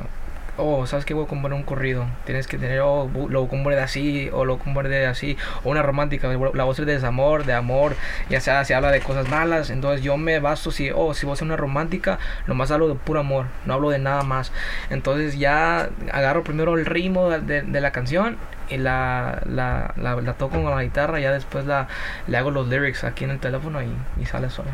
oh, 0.62 0.86
sabes 0.88 1.06
que 1.06 1.14
voy 1.14 1.26
a 1.26 1.28
componer 1.28 1.58
un 1.58 1.64
corrido, 1.64 2.06
tienes 2.26 2.48
que 2.48 2.58
tener, 2.58 2.80
oh, 2.82 3.10
lo 3.30 3.48
componer 3.48 3.78
de 3.80 3.84
así, 3.84 4.30
o 4.32 4.46
lo 4.46 4.58
componer 4.60 4.92
de 4.92 5.06
así, 5.08 5.38
o 5.64 5.70
una 5.70 5.82
romántica, 5.82 6.30
la 6.54 6.64
voz 6.64 6.80
es 6.80 6.86
de 6.86 6.94
desamor, 6.94 7.46
de 7.46 7.54
amor, 7.54 7.96
ya 8.30 8.40
sea 8.40 8.64
se 8.66 8.74
habla 8.76 8.92
de 8.92 9.00
cosas 9.02 9.28
malas, 9.30 9.70
entonces 9.70 10.04
yo 10.04 10.18
me 10.18 10.40
baso 10.40 10.72
si, 10.72 10.92
oh, 10.94 11.14
si 11.14 11.26
voy 11.26 11.32
a 11.32 11.34
hacer 11.34 11.46
una 11.48 11.58
romántica, 11.58 12.20
nomás 12.48 12.72
hablo 12.72 12.88
de 12.88 12.96
puro 12.96 13.20
amor, 13.20 13.46
no 13.66 13.74
hablo 13.74 13.90
de 13.90 14.00
nada 14.00 14.24
más, 14.24 14.52
entonces 14.90 15.38
ya 15.38 15.90
agarro 16.12 16.44
primero 16.44 16.78
el 16.78 16.86
ritmo 16.86 17.30
de, 17.30 17.42
de- 17.42 17.62
de 17.64 17.82
la 17.82 17.92
canción 17.92 18.38
y 18.70 18.78
la, 18.78 19.42
la, 19.46 19.94
la, 19.98 20.16
la 20.22 20.34
toco 20.34 20.62
con 20.64 20.74
la 20.76 20.84
guitarra, 20.84 21.20
ya 21.20 21.32
después 21.34 21.66
la, 21.66 21.88
le 22.28 22.38
hago 22.38 22.52
los 22.52 22.68
lyrics 22.70 23.04
aquí 23.04 23.24
en 23.26 23.32
el 23.32 23.40
teléfono 23.40 23.82
y, 23.82 23.92
y 24.22 24.26
sale 24.26 24.50
sola. 24.50 24.72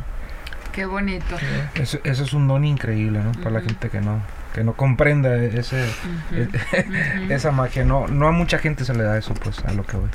Qué 0.72 0.86
bonito. 0.86 1.36
Eso, 1.74 1.98
eso 2.04 2.24
es 2.24 2.34
un 2.34 2.48
don 2.48 2.64
increíble, 2.64 3.20
¿no? 3.20 3.32
Para 3.32 3.50
la 3.52 3.62
gente 3.62 3.90
que 3.90 4.00
no 4.00 4.20
que 4.58 4.64
no 4.64 4.74
comprenda 4.74 5.36
ese 5.36 5.86
Ujú. 6.32 7.32
esa 7.32 7.52
magia. 7.52 7.86
No 7.86 8.08
no 8.08 8.28
a 8.28 8.32
mucha 8.32 8.58
gente 8.58 8.86
se 8.86 8.94
le 8.96 9.04
da 9.04 9.18
eso, 9.18 9.36
pues, 9.36 9.64
a 9.66 9.72
lo 9.74 9.84
que 9.86 9.98
voy. 9.98 10.10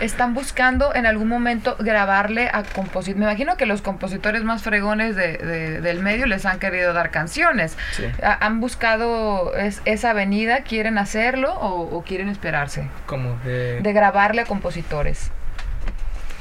Están 0.00 0.34
buscando 0.34 0.94
en 0.94 1.04
algún 1.04 1.26
momento 1.28 1.76
grabarle 1.80 2.48
a 2.52 2.62
compositores. 2.62 3.16
Me 3.18 3.24
imagino 3.24 3.56
que 3.56 3.66
los 3.66 3.82
compositores 3.82 4.44
más 4.44 4.62
fregones 4.62 5.16
de- 5.16 5.36
de- 5.38 5.80
del 5.80 6.00
medio 6.00 6.26
les 6.26 6.46
han 6.46 6.60
querido 6.60 6.92
dar 6.92 7.10
canciones. 7.10 7.76
Sí. 7.92 8.04
Ha- 8.22 8.46
¿Han 8.46 8.60
buscado 8.60 9.56
es- 9.56 9.82
esa 9.84 10.10
avenida? 10.10 10.60
¿Quieren 10.62 10.96
hacerlo 10.98 11.52
o, 11.52 11.96
o 11.96 12.02
quieren 12.04 12.28
esperarse? 12.28 12.86
Como 13.06 13.36
de... 13.44 13.80
De 13.80 13.92
grabarle 13.92 14.42
a 14.42 14.44
compositores. 14.44 15.30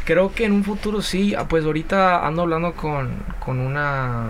Creo 0.05 0.33
que 0.33 0.45
en 0.45 0.51
un 0.51 0.63
futuro 0.63 1.01
sí, 1.01 1.33
ah, 1.35 1.45
pues 1.47 1.65
ahorita 1.65 2.25
ando 2.25 2.43
hablando 2.43 2.73
con, 2.73 3.15
con 3.39 3.59
una... 3.59 4.29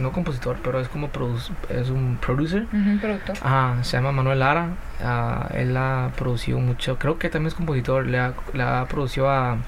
No 0.00 0.12
compositor, 0.12 0.56
pero 0.64 0.80
es 0.80 0.88
como 0.88 1.10
es 1.68 1.90
un 1.90 2.18
producer. 2.20 2.66
Productor. 3.00 3.36
Ajá, 3.42 3.84
se 3.84 3.96
llama 3.96 4.12
Manuel 4.12 4.38
Lara. 4.40 4.68
ah, 5.04 5.48
él 5.54 5.76
ha 5.76 6.10
producido 6.16 6.58
mucho, 6.58 6.98
creo 6.98 7.18
que 7.18 7.28
también 7.28 7.48
es 7.48 7.54
compositor, 7.54 8.06
le 8.06 8.18
ha, 8.18 8.32
le 8.54 8.62
ha 8.62 8.86
producido 8.86 9.30
a, 9.30 9.52
a 9.52 9.58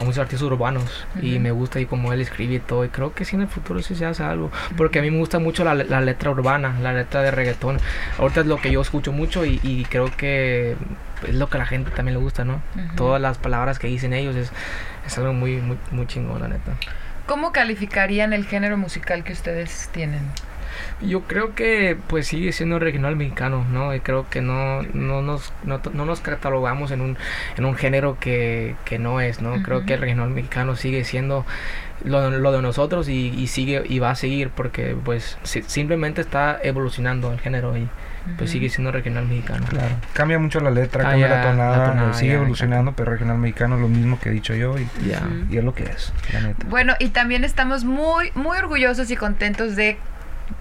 muchos 0.00 0.18
artistas 0.18 0.42
urbanos 0.42 1.06
y 1.20 1.38
me 1.38 1.50
gusta 1.50 1.80
y 1.80 1.86
como 1.86 2.12
él 2.12 2.20
escribe 2.20 2.54
y 2.54 2.58
todo 2.60 2.84
y 2.84 2.88
creo 2.88 3.12
que 3.14 3.24
sí 3.24 3.36
en 3.36 3.42
el 3.42 3.48
futuro 3.48 3.82
sí 3.82 3.94
se 3.94 4.06
hace 4.06 4.22
algo 4.22 4.50
porque 4.76 4.98
a 5.00 5.02
mí 5.02 5.10
me 5.10 5.18
gusta 5.18 5.38
mucho 5.38 5.64
la, 5.64 5.74
la 5.74 6.00
letra 6.00 6.30
urbana, 6.30 6.78
la 6.80 6.92
letra 6.92 7.22
de 7.22 7.30
reggaetón 7.30 7.78
ahorita 8.18 8.40
es 8.40 8.46
lo 8.46 8.56
que 8.58 8.70
yo 8.70 8.80
escucho 8.80 9.12
mucho 9.12 9.44
y, 9.44 9.60
y 9.62 9.84
creo 9.84 10.10
que 10.16 10.76
es 11.26 11.34
lo 11.34 11.48
que 11.48 11.56
a 11.56 11.60
la 11.60 11.66
gente 11.66 11.90
también 11.90 12.16
le 12.18 12.22
gusta, 12.22 12.44
¿no? 12.44 12.60
Todas 12.96 13.20
las 13.20 13.38
palabras 13.38 13.78
que 13.78 13.86
dicen 13.88 14.12
ellos 14.12 14.36
es, 14.36 14.52
es 15.06 15.18
algo 15.18 15.32
muy, 15.32 15.56
muy, 15.56 15.78
muy 15.90 16.06
chingón, 16.06 16.40
la 16.42 16.48
neta. 16.48 16.72
¿Cómo 17.26 17.52
calificarían 17.52 18.32
el 18.32 18.44
género 18.46 18.76
musical 18.76 19.24
que 19.24 19.32
ustedes 19.32 19.88
tienen? 19.92 20.20
Yo 21.00 21.22
creo 21.22 21.54
que 21.54 21.96
pues 22.06 22.26
sigue 22.26 22.52
siendo 22.52 22.78
regional 22.78 23.16
mexicano, 23.16 23.64
¿no? 23.72 23.94
Y 23.94 24.00
creo 24.00 24.28
que 24.28 24.42
no, 24.42 24.82
no, 24.82 25.22
nos, 25.22 25.52
no, 25.64 25.80
no 25.92 26.04
nos 26.04 26.20
catalogamos 26.20 26.90
en 26.90 27.00
un, 27.00 27.16
en 27.56 27.64
un 27.64 27.74
género 27.74 28.18
que, 28.20 28.76
que 28.84 28.98
no 28.98 29.20
es, 29.20 29.40
¿no? 29.40 29.62
Creo 29.62 29.84
que 29.86 29.94
el 29.94 30.00
regional 30.00 30.30
mexicano 30.30 30.76
sigue 30.76 31.04
siendo 31.04 31.44
lo, 32.04 32.30
lo 32.30 32.52
de 32.52 32.62
nosotros 32.62 33.08
y, 33.08 33.28
y 33.28 33.46
sigue 33.46 33.82
y 33.88 33.98
va 33.98 34.10
a 34.10 34.14
seguir 34.16 34.50
porque 34.50 34.96
pues 35.02 35.38
si- 35.44 35.62
simplemente 35.62 36.20
está 36.20 36.58
evolucionando 36.62 37.32
el 37.32 37.40
género 37.40 37.76
y 37.76 37.88
pues 38.38 38.50
sigue 38.50 38.68
siendo 38.68 38.90
regional 38.92 39.26
mexicano. 39.26 39.66
Claro. 39.68 39.94
Cambia 40.12 40.38
mucho 40.38 40.60
la 40.60 40.70
letra, 40.70 41.02
Ah, 41.06 41.10
cambia 41.10 41.28
ya, 41.28 41.34
la 41.36 41.42
tonada, 41.42 41.76
la 41.78 41.84
tonada, 41.90 42.12
sigue 42.14 42.32
ya, 42.32 42.36
evolucionando, 42.38 42.92
pero 42.92 43.10
regional 43.12 43.38
mexicano 43.38 43.76
lo 43.76 43.88
mismo 43.88 44.18
que 44.20 44.28
he 44.30 44.32
dicho 44.32 44.54
yo 44.54 44.76
y, 44.78 44.86
Ya. 45.06 45.18
Ujú. 45.20 45.46
y 45.52 45.58
es 45.58 45.64
lo 45.64 45.74
que 45.74 45.84
es, 45.84 46.12
la 46.32 46.40
neta. 46.40 46.66
Bueno, 46.68 46.94
y 46.98 47.08
también 47.10 47.44
estamos 47.44 47.84
muy, 47.84 48.30
muy 48.34 48.58
orgullosos 48.58 49.10
y 49.10 49.16
contentos 49.16 49.76
de 49.76 49.98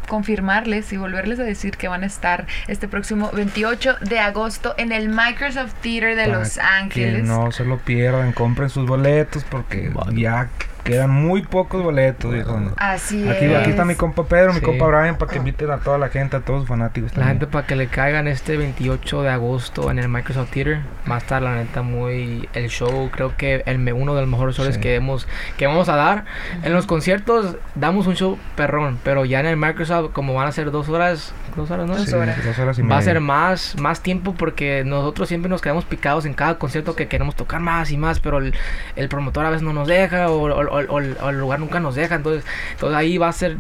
confirmarles 0.08 0.92
y 0.94 0.98
volverles 0.98 1.40
a 1.40 1.44
decir 1.44 1.78
que 1.78 1.88
van 1.88 2.04
a 2.04 2.06
estar 2.08 2.46
este 2.68 2.88
próximo 2.88 3.32
28 3.34 3.98
de 4.02 4.20
agosto 4.20 4.74
en 4.78 4.92
el 4.92 5.10
Microsoft 5.10 5.74
Theater 5.82 6.16
de 6.16 6.26
Para 6.26 6.40
Los 6.40 6.56
Que 6.56 6.62
Ángeles. 6.62 7.24
no 7.24 7.52
se 7.52 7.66
lo 7.66 7.78
pierdan, 7.78 8.32
compren 8.32 8.70
sus 8.70 8.88
boletos 8.88 9.44
porque 9.44 9.92
ya 10.14 10.50
quedan 10.86 11.10
muy 11.10 11.42
pocos 11.42 11.84
boletos, 11.84 12.32
viejo. 12.32 12.58
Así 12.78 13.28
Aquí, 13.28 13.46
es. 13.46 13.58
aquí 13.60 13.72
está 13.72 13.84
mi 13.84 13.96
compa 13.96 14.24
Pedro, 14.26 14.54
mi 14.54 14.60
Sí. 14.60 14.66
compa 14.66 14.86
Brian, 14.86 15.18
para 15.18 15.32
que 15.32 15.40
inviten 15.40 15.70
a 15.72 15.80
toda 15.80 15.98
la 15.98 16.08
gente, 16.10 16.38
a 16.38 16.42
todos 16.42 16.62
sus 16.62 16.70
fanáticos. 16.70 17.10
La 17.12 17.16
también. 17.16 17.30
gente 17.40 17.48
para 17.48 17.66
que 17.68 17.76
le 17.76 17.88
caigan 17.88 18.28
este 18.28 18.56
28 18.56 19.24
de 19.24 19.30
agosto 19.30 19.90
en 19.92 20.00
el 20.00 20.08
Microsoft 20.08 20.52
Theater 20.52 20.80
va 21.10 21.16
a 21.16 21.18
estar 21.18 21.42
la 21.42 21.56
neta 21.56 21.82
muy 21.82 22.48
el 22.54 22.70
show 22.70 23.10
creo 23.12 23.36
que 23.36 23.64
el 23.66 23.80
me- 23.80 23.94
uno 23.94 24.16
de 24.16 24.22
los 24.22 24.30
mejores 24.30 24.56
shows 24.56 24.76
Sí. 24.76 24.80
que 24.80 24.96
hemos 24.96 25.28
que 25.58 25.68
vamos 25.68 25.90
a 25.90 25.96
dar 25.96 26.26
en 26.64 26.72
los 26.74 26.86
conciertos 26.86 27.58
damos 27.76 28.08
un 28.08 28.16
show 28.16 28.38
perrón 28.56 29.00
pero 29.04 29.26
ya 29.26 29.40
en 29.40 29.48
el 29.48 29.58
Microsoft 29.58 30.12
como 30.14 30.34
van 30.36 30.48
a 30.48 30.52
ser 30.52 30.72
dos 30.72 30.88
horas 30.90 31.34
dos 31.56 31.72
horas 31.72 31.88
no 31.88 31.96
Dos 31.96 32.06
Sí, 32.08 32.14
horas. 32.14 32.44
dos 32.46 32.60
horas 32.60 32.78
y 32.80 32.82
va 32.84 32.98
a 32.98 33.02
ser 33.02 33.20
más 33.22 33.76
más 33.80 34.02
tiempo 34.02 34.34
porque 34.38 34.84
nosotros 34.86 35.28
siempre 35.30 35.50
nos 35.50 35.62
quedamos 35.62 35.86
picados 35.86 36.26
en 36.26 36.34
cada 36.34 36.58
concierto 36.60 36.96
que 36.96 37.08
queremos 37.08 37.36
tocar 37.36 37.60
más 37.62 37.92
y 37.92 37.98
más 37.98 38.20
pero 38.20 38.38
el, 38.40 38.54
el 38.96 39.10
promotor 39.10 39.46
a 39.46 39.50
veces 39.50 39.64
no 39.64 39.74
nos 39.74 39.88
deja 39.88 40.30
o, 40.30 40.42
o- 40.44 40.75
o- 40.76 40.94
o 40.94 41.00
el- 41.00 41.18
o 41.22 41.30
el 41.30 41.40
lugar 41.40 41.60
nunca 41.60 41.80
nos 41.80 41.96
deja 41.96 42.16
entonces 42.16 42.44
entonces 42.72 42.98
ahí 42.98 43.18
va 43.18 43.30
a 43.30 43.34
ser 43.34 43.58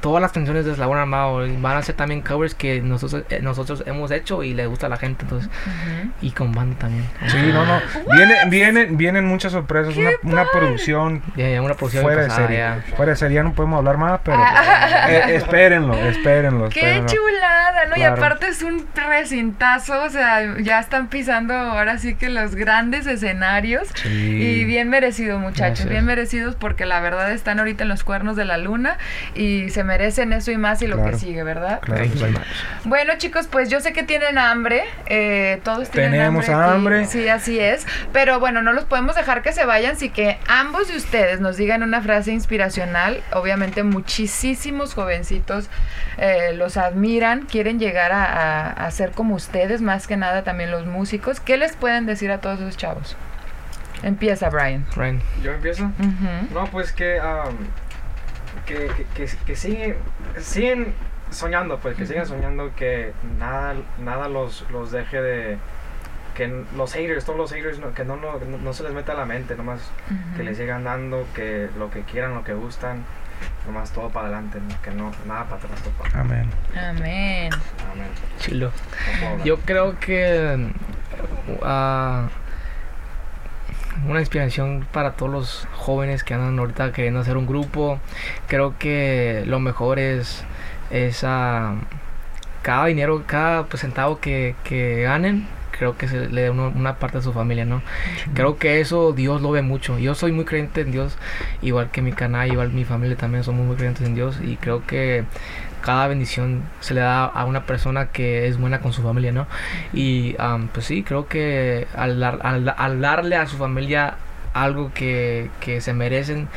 todas 0.00 0.22
las 0.22 0.30
canciones 0.30 0.64
de 0.64 0.72
Eslabón 0.72 0.96
Armado 0.98 1.44
y 1.44 1.56
van 1.60 1.76
a 1.76 1.82
ser 1.82 1.96
también 1.96 2.20
covers 2.20 2.54
que 2.54 2.80
nosotros 2.80 3.24
eh, 3.30 3.40
nosotros 3.42 3.82
hemos 3.86 4.10
hecho 4.12 4.44
y 4.44 4.54
le 4.54 4.66
gusta 4.66 4.86
a 4.86 4.88
la 4.88 4.96
gente 4.96 5.22
entonces 5.24 5.48
Ujú. 5.50 6.10
y 6.22 6.30
con 6.30 6.52
banda 6.52 6.76
también 6.78 7.04
Sí, 7.26 7.50
no, 7.52 7.64
no. 7.66 7.80
Vienen, 8.14 8.50
vienen, 8.50 8.96
vienen 8.96 9.24
muchas 9.26 9.50
sorpresas. 9.52 9.96
Una, 9.96 10.10
una 10.22 10.44
producción 10.52 11.22
ya, 11.36 11.48
ya 11.48 11.62
una 11.62 11.74
producción 11.74 12.04
fuera 12.04 12.22
de 12.22 12.30
serie. 12.30 12.58
ya. 12.58 12.84
Fuera 12.96 13.10
de 13.12 13.16
serie, 13.16 13.34
ya 13.36 13.42
no 13.42 13.52
podemos 13.54 13.78
hablar 13.78 13.96
más, 13.98 14.20
pero 14.24 14.38
eh, 15.08 15.34
espérenlo, 15.34 15.94
espérenlo. 15.94 16.68
¡Qué 16.68 16.80
espérenlo. 16.80 17.08
chulada! 17.08 17.86
¿no? 17.88 17.96
Y 17.96 18.00
Claro. 18.00 18.14
aparte 18.16 18.48
es 18.48 18.62
un 18.62 18.84
recintazo, 18.94 20.02
o 20.04 20.10
sea, 20.10 20.56
ya 20.60 20.78
están 20.80 21.08
pisando 21.08 21.54
ahora 21.54 21.98
sí 21.98 22.14
que 22.14 22.28
los 22.28 22.54
grandes 22.54 23.06
escenarios. 23.06 23.88
Sí. 23.94 24.08
Y 24.08 24.64
bien 24.64 24.88
merecido, 24.88 25.38
muchachos, 25.38 25.58
Gracias. 25.86 25.88
bien 25.90 26.04
merecidos 26.04 26.54
porque 26.58 26.86
la 26.86 27.00
verdad 27.00 27.32
están 27.32 27.58
ahorita 27.58 27.82
en 27.84 27.88
los 27.88 28.04
cuernos 28.04 28.36
de 28.36 28.44
la 28.44 28.58
luna 28.58 28.98
y 29.34 29.70
se 29.70 29.84
merecen 29.84 30.32
eso 30.32 30.50
y 30.50 30.58
más 30.58 30.82
y 30.82 30.86
lo 30.86 30.96
que 31.04 31.16
sigue, 31.16 31.42
¿verdad? 31.42 31.80
Claro, 31.80 32.04
pues. 32.18 32.34
Bueno, 32.84 33.12
chicos, 33.18 33.46
pues 33.50 33.68
yo 33.70 33.80
sé 33.80 33.92
que 33.92 34.02
tienen 34.02 34.38
hambre. 34.38 34.84
eh, 35.06 35.60
todos 35.64 35.88
tienen 35.90 36.12
Tenemos 36.12 36.48
hambre. 36.48 37.04
Sí, 37.06 37.28
así 37.28 37.58
es. 37.60 37.86
Pero 38.12 38.40
bueno, 38.40 38.62
no 38.62 38.72
los 38.72 38.84
podemos 38.84 39.14
dejar 39.16 39.42
que 39.42 39.52
se 39.52 39.64
vayan. 39.64 39.92
Así 39.92 40.10
que 40.10 40.38
ambos 40.48 40.88
de 40.88 40.96
ustedes 40.96 41.40
nos 41.40 41.56
digan 41.56 41.82
una 41.82 42.00
frase 42.02 42.32
inspiracional. 42.32 43.22
Obviamente, 43.32 43.82
muchísimos 43.82 44.94
jovencitos 44.94 45.68
eh, 46.18 46.52
los 46.54 46.76
admiran, 46.76 47.42
quieren 47.46 47.78
llegar 47.78 48.12
a, 48.12 48.24
a- 48.24 48.70
a 48.86 48.90
ser 48.90 49.12
como 49.12 49.34
ustedes, 49.34 49.80
más 49.80 50.06
que 50.06 50.16
nada 50.16 50.42
también 50.44 50.70
los 50.70 50.86
músicos. 50.86 51.40
¿Qué 51.40 51.56
les 51.56 51.76
pueden 51.76 52.06
decir 52.06 52.30
a 52.30 52.38
todos 52.38 52.60
esos 52.60 52.76
chavos? 52.76 53.16
Empieza, 54.02 54.48
Brian. 54.50 54.86
Ryan. 54.94 55.20
¿Yo 55.42 55.52
empiezo? 55.52 55.84
Ujú. 55.84 56.54
No, 56.54 56.66
pues 56.66 56.92
que, 56.92 57.18
am, 57.18 57.56
que, 58.66 58.88
que, 58.96 59.04
que, 59.14 59.28
que 59.46 59.56
siguen, 59.56 59.96
siguen 60.38 60.94
soñando, 61.30 61.78
pues 61.78 61.96
que 61.96 62.06
sigan 62.06 62.26
soñando 62.26 62.74
que 62.76 63.12
nada, 63.38 63.74
nada 63.98 64.28
los, 64.28 64.64
los 64.70 64.90
deje 64.92 65.20
de... 65.20 65.58
Que 66.34 66.64
los 66.76 66.92
haters, 66.92 67.24
todos 67.24 67.36
los 67.36 67.52
haters, 67.52 67.80
no- 67.80 67.92
que 67.94 68.04
no, 68.04 68.14
no, 68.16 68.38
no 68.62 68.72
se 68.72 68.84
les 68.84 68.92
meta 68.92 69.10
a 69.12 69.16
la 69.16 69.24
mente, 69.26 69.56
nomás 69.56 69.80
que 70.36 70.44
les 70.44 70.56
sigan 70.56 70.84
dando, 70.84 71.26
que 71.34 71.68
lo 71.76 71.90
que 71.90 72.02
quieran, 72.02 72.32
lo 72.34 72.44
que 72.44 72.54
gustan, 72.54 73.02
nomás 73.66 73.90
todo 73.90 74.08
para 74.10 74.26
adelante, 74.28 74.60
¿no? 74.60 74.80
que 74.82 74.92
no, 74.92 75.10
nada 75.26 75.44
para 75.46 75.56
atrás, 75.56 75.80
papá. 75.80 76.16
Amén. 76.20 76.48
Amén. 76.76 77.50
Amén. 77.92 78.06
Chilo. 78.38 78.70
Yo 79.44 79.58
creo 79.58 79.98
que 79.98 80.70
ah, 81.64 82.28
una 84.06 84.20
inspiración 84.20 84.86
para 84.92 85.12
todos 85.12 85.32
los 85.32 85.68
jóvenes 85.76 86.24
que 86.24 86.34
andan 86.34 86.58
ahorita 86.58 86.92
queriendo 86.92 87.20
hacer 87.20 87.36
un 87.36 87.46
grupo. 87.46 88.00
Creo 88.46 88.74
que 88.78 89.44
lo 89.46 89.60
mejor 89.60 89.98
es, 89.98 90.44
es 90.90 91.24
ah, 91.24 91.76
cada 92.62 92.86
dinero, 92.86 93.24
cada 93.26 93.64
pues, 93.64 93.82
centavo 93.82 94.20
que, 94.20 94.54
que 94.64 95.02
ganen. 95.02 95.46
Creo 95.70 95.96
que 95.96 96.08
se 96.08 96.28
le 96.28 96.42
dé 96.42 96.50
una 96.50 96.96
parte 96.96 97.18
a 97.18 97.22
su 97.22 97.32
familia, 97.32 97.64
¿no? 97.64 97.82
Creo 98.34 98.58
que 98.58 98.80
eso 98.80 99.12
Dios 99.12 99.40
lo 99.42 99.52
ve 99.52 99.62
mucho. 99.62 99.96
Yo 100.00 100.16
soy 100.16 100.32
muy 100.32 100.44
creyente 100.44 100.80
en 100.80 100.90
Dios, 100.90 101.16
igual 101.62 101.92
que 101.92 102.02
mi 102.02 102.10
canal, 102.12 102.50
igual 102.50 102.72
mi 102.72 102.84
familia 102.84 103.16
también 103.16 103.44
somos 103.44 103.64
muy 103.64 103.76
creyentes 103.76 104.04
en 104.04 104.16
Dios. 104.16 104.40
Y 104.42 104.56
creo 104.56 104.84
que 104.84 105.24
cada 105.82 106.08
bendición 106.08 106.62
se 106.80 106.94
le 106.94 107.00
da 107.00 107.24
a 107.24 107.44
una 107.44 107.64
persona 107.66 108.08
que 108.08 108.46
es 108.48 108.58
buena 108.58 108.80
con 108.80 108.92
su 108.92 109.02
familia, 109.02 109.32
¿no? 109.32 109.46
Y 109.92 110.36
pues 110.72 110.86
sí, 110.86 111.02
creo 111.02 111.28
que 111.28 111.86
al, 111.96 112.20
dar- 112.20 112.40
al- 112.42 112.74
al 112.76 113.00
darle 113.00 113.36
a 113.36 113.46
su 113.46 113.56
familia 113.56 114.16
algo 114.54 114.92
que, 114.94 115.50
que 115.60 115.80
se 115.80 115.92
merecen 115.94 116.48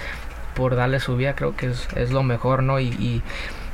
por 0.56 0.76
darle 0.76 1.00
su 1.00 1.16
vida, 1.18 1.36
creo 1.36 1.56
que 1.56 1.68
es, 1.68 2.12
lo 2.12 2.24
mejor, 2.24 2.64
¿no? 2.64 2.80
Y, 2.80 2.88
y 2.88 3.22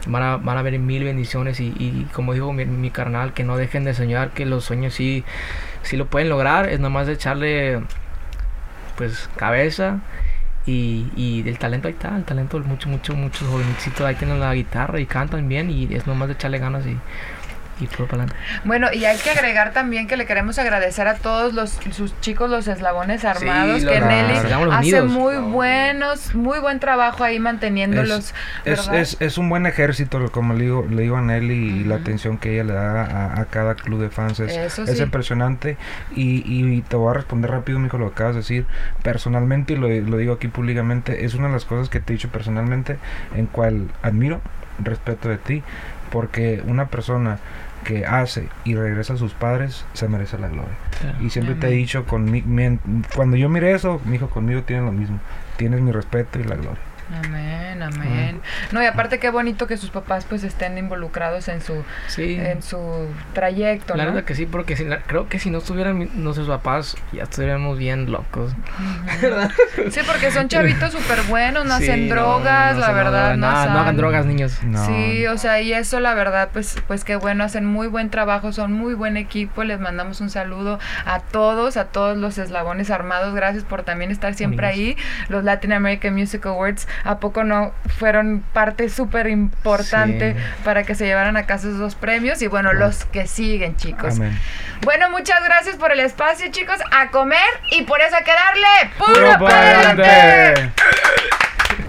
van, 0.07 0.23
a, 0.23 0.37
van 0.37 0.57
a 0.57 0.59
haber 0.61 0.77
mil 0.79 1.03
bendiciones 1.03 1.59
y, 1.59 1.67
y 1.79 2.07
como 2.13 2.33
dijo 2.33 2.53
mi, 2.53 2.65
mi 2.65 2.91
carnal, 2.91 3.33
que 3.33 3.43
no 3.43 3.57
dejen 3.57 3.83
de 3.83 3.93
soñar, 3.93 4.31
que 4.31 4.45
los 4.45 4.65
sueños 4.65 4.93
sí, 4.93 5.23
sí 5.83 5.97
lo 5.97 6.07
pueden 6.07 6.29
lograr, 6.29 6.69
es 6.69 6.79
nomás 6.79 7.07
de 7.07 7.13
echarle 7.13 7.81
pues 8.97 9.29
cabeza 9.35 9.99
y, 10.67 11.09
y 11.15 11.47
el 11.47 11.57
talento 11.57 11.87
ahí 11.87 11.93
está, 11.93 12.15
el 12.15 12.25
talento, 12.25 12.59
muchos, 12.59 12.91
muchos, 12.91 13.15
muchos 13.15 13.47
jovencitos 13.47 14.01
ahí 14.01 14.15
tienen 14.15 14.39
la 14.39 14.53
guitarra 14.53 14.99
y 14.99 15.05
cantan 15.05 15.47
bien 15.47 15.69
y 15.69 15.85
es 15.93 16.05
nomás 16.05 16.27
de 16.27 16.33
echarle 16.33 16.59
ganas 16.59 16.85
y, 16.85 16.97
y 17.79 17.87
puro 17.87 18.07
para 18.07 18.23
adelante. 18.23 18.35
Bueno, 18.63 18.87
y 18.93 19.05
hay 19.05 19.17
que 19.17 19.29
agregar 19.29 19.71
también 19.73 20.07
que 20.07 20.17
le 20.17 20.25
queremos 20.25 20.57
agradecer 20.59 21.07
a 21.07 21.15
todos 21.15 21.53
los 21.53 21.77
sus 21.91 22.19
chicos 22.21 22.49
los 22.49 22.67
eslabones 22.67 23.23
armados 23.25 23.83
que 23.83 23.97
claro. 23.97 24.07
Nelly 24.07 24.33
hace 24.71 25.01
unidos. 25.01 25.11
muy 25.11 25.35
No. 25.35 25.49
buenos, 25.49 26.35
muy 26.35 26.59
buen 26.59 26.79
trabajo 26.79 27.23
ahí 27.23 27.39
manteniéndolos. 27.39 28.33
Es, 28.65 28.87
es, 28.89 29.17
es 29.19 29.37
un 29.37 29.49
buen 29.49 29.65
ejército, 29.65 30.31
como 30.31 30.53
le 30.53 30.63
digo, 30.65 30.85
le 30.89 31.03
digo 31.03 31.17
a 31.17 31.21
Nelly, 31.21 31.81
y 31.81 31.83
la 31.83 31.95
atención 31.95 32.37
que 32.37 32.53
ella 32.55 32.63
le 32.63 32.73
da 32.73 33.03
a, 33.03 33.41
a 33.41 33.45
cada 33.45 33.75
club 33.75 34.01
de 34.01 34.09
fans 34.09 34.39
es, 34.39 34.55
Eso 34.55 34.83
es 34.83 34.99
impresionante. 34.99 35.77
Y, 36.15 36.43
y 36.45 36.81
te 36.81 36.95
voy 36.95 37.11
a 37.11 37.13
responder 37.13 37.51
rápido, 37.51 37.79
mijo, 37.79 37.97
lo 37.97 38.07
que 38.07 38.13
acabas 38.13 38.35
de 38.35 38.41
decir. 38.41 38.65
Personalmente, 39.03 39.73
y 39.73 39.75
lo, 39.77 39.87
lo 39.87 40.17
digo 40.17 40.33
aquí 40.33 40.47
públicamente, 40.47 41.25
es 41.25 41.33
una 41.35 41.47
de 41.47 41.53
las 41.53 41.65
cosas 41.65 41.89
que 41.89 41.99
te 41.99 42.13
he 42.13 42.15
dicho 42.15 42.29
personalmente, 42.29 42.97
en 43.35 43.45
cual 43.45 43.87
admiro, 44.01 44.41
respeto 44.79 45.29
de 45.29 45.37
ti, 45.37 45.63
porque 46.11 46.61
una 46.65 46.87
persona 46.87 47.39
que 47.87 48.05
hace 48.05 48.49
y 48.65 48.75
regresa 48.75 49.13
a 49.13 49.17
sus 49.17 49.33
padres 49.33 49.85
se 49.93 50.09
merece 50.09 50.37
la 50.37 50.49
gloria. 50.49 50.75
Y 51.21 51.29
siempre 51.29 51.55
te 51.55 51.67
he 51.67 51.71
dicho, 51.71 52.03
con 52.05 52.29
mi- 52.29 52.41
mi- 52.41 52.77
cuando 53.15 53.37
yo 53.37 53.47
mire 53.47 53.71
eso, 53.71 54.01
mi 54.03 54.17
hijo 54.17 54.29
conmigo 54.29 54.61
tiene 54.63 54.81
lo 54.85 54.91
mismo. 54.91 55.19
Tienes 55.55 55.79
mi 55.79 55.93
respeto 55.93 56.37
y 56.37 56.43
la 56.43 56.55
gloria. 56.55 56.81
Amén, 57.23 57.81
amén. 57.81 58.41
No, 58.71 58.81
y 58.83 58.85
aparte 58.85 59.19
qué 59.19 59.29
bonito 59.29 59.65
que 59.67 59.77
sus 59.77 59.89
papás 59.91 60.25
pues 60.27 60.43
estén 60.43 60.77
involucrados 60.77 61.47
en 61.47 61.61
su 61.61 61.83
Sí. 62.07 62.37
en 62.39 62.61
su 62.61 63.07
trayecto, 63.33 63.95
La 63.95 64.03
¿no? 64.03 64.09
verdad 64.11 64.25
que 64.25 64.35
sí, 64.35 64.45
porque 64.45 64.75
si, 64.75 64.83
la- 64.85 65.01
creo 65.03 65.29
que 65.29 65.39
si 65.39 65.49
no 65.49 65.59
estuvieran 65.59 66.09
nuestros 66.21 66.47
papás, 66.47 66.97
ya 67.13 67.23
estuviéramos 67.23 67.77
bien 67.77 68.11
locos. 68.11 68.51
Sí, 69.91 69.99
porque 70.05 70.31
son 70.31 70.47
chavitos 70.47 70.91
súper 70.91 71.21
buenos, 71.23 71.65
no 71.65 71.77
Sí, 71.77 71.83
hacen 71.85 72.07
no, 72.09 72.15
drogas, 72.15 72.73
no 72.73 72.79
la 72.79 72.85
hacen 72.87 72.95
verdad, 72.95 73.29
no, 73.31 73.47
nada, 73.47 73.65
no 73.73 73.79
hagan 73.79 73.97
drogas, 73.97 74.25
niños. 74.25 74.61
No. 74.63 74.85
Sí, 74.85 75.25
o 75.27 75.37
sea, 75.37 75.61
y 75.61 75.73
eso 75.73 75.99
la 75.99 76.13
verdad, 76.13 76.49
pues, 76.51 76.75
pues 76.87 77.03
qué 77.03 77.15
bueno, 77.15 77.43
hacen 77.43 77.65
muy 77.65 77.87
buen 77.87 78.09
trabajo, 78.09 78.51
son 78.51 78.73
muy 78.73 78.93
buen 78.95 79.17
equipo, 79.17 79.63
les 79.63 79.79
mandamos 79.79 80.19
un 80.21 80.29
saludo 80.29 80.79
a 81.05 81.19
todos, 81.19 81.77
a 81.77 81.85
todos 81.85 82.17
los 82.17 82.37
eslabones 82.37 82.89
armados, 82.91 83.33
gracias 83.33 83.63
por 83.63 83.83
también 83.83 84.11
estar 84.11 84.33
siempre 84.33 84.67
ahí, 84.67 84.97
los 85.29 85.43
Latin 85.43 85.73
American 85.73 86.13
Music 86.15 86.45
Awards, 86.45 86.87
¿a 87.03 87.19
poco 87.19 87.43
no 87.43 87.71
fueron 87.99 88.43
parte 88.53 88.89
súper 88.89 89.27
importante 89.27 90.33
Sí. 90.33 90.39
para 90.63 90.83
que 90.83 90.95
se 90.95 91.05
llevaran 91.05 91.37
a 91.37 91.45
casa 91.45 91.67
esos 91.67 91.79
dos 91.79 91.95
premios? 91.95 92.41
Y 92.41 92.47
bueno, 92.47 92.73
los 92.73 93.05
que 93.05 93.27
siguen, 93.27 93.75
chicos. 93.77 94.15
Amén. 94.17 94.37
Bueno, 94.83 95.09
muchas 95.09 95.43
gracias 95.43 95.75
por 95.75 95.91
el 95.91 95.99
espacio, 95.99 96.47
chicos, 96.51 96.77
a 96.91 97.09
comer 97.09 97.39
y 97.71 97.83
por 97.83 98.01
eso 98.01 98.15
hay 98.15 98.23
que 98.23 98.31
darle 98.33 98.91
puro, 98.97 99.13
Puro 99.13 99.39
para 99.45 99.79
adelante. 99.91 100.71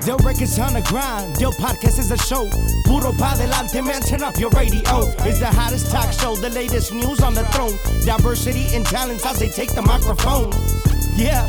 Del 0.04 0.16
records 0.24 0.58
on 0.58 0.72
the 0.74 0.80
grind, 0.82 1.36
Del 1.38 1.50
podcast 1.58 1.98
is 1.98 2.10
a 2.10 2.16
show. 2.16 2.48
Puro 2.86 3.12
pa 3.18 3.34
delante, 3.36 3.82
man, 3.82 4.00
turn 4.00 4.22
up 4.22 4.36
your 4.38 4.50
radio. 4.52 4.80
It's 5.26 5.38
the 5.40 5.46
hottest 5.50 5.90
talk 5.92 6.12
show, 6.12 6.34
the 6.36 6.48
latest 6.50 6.92
news 6.92 7.20
on 7.20 7.34
the 7.34 7.44
throne. 7.52 7.74
Diversity 8.06 8.74
and 8.74 8.86
talents 8.86 9.26
as 9.26 9.38
they 9.38 9.48
take 9.48 9.74
the 9.74 9.82
microphone. 9.82 10.50
Yeah, 11.16 11.48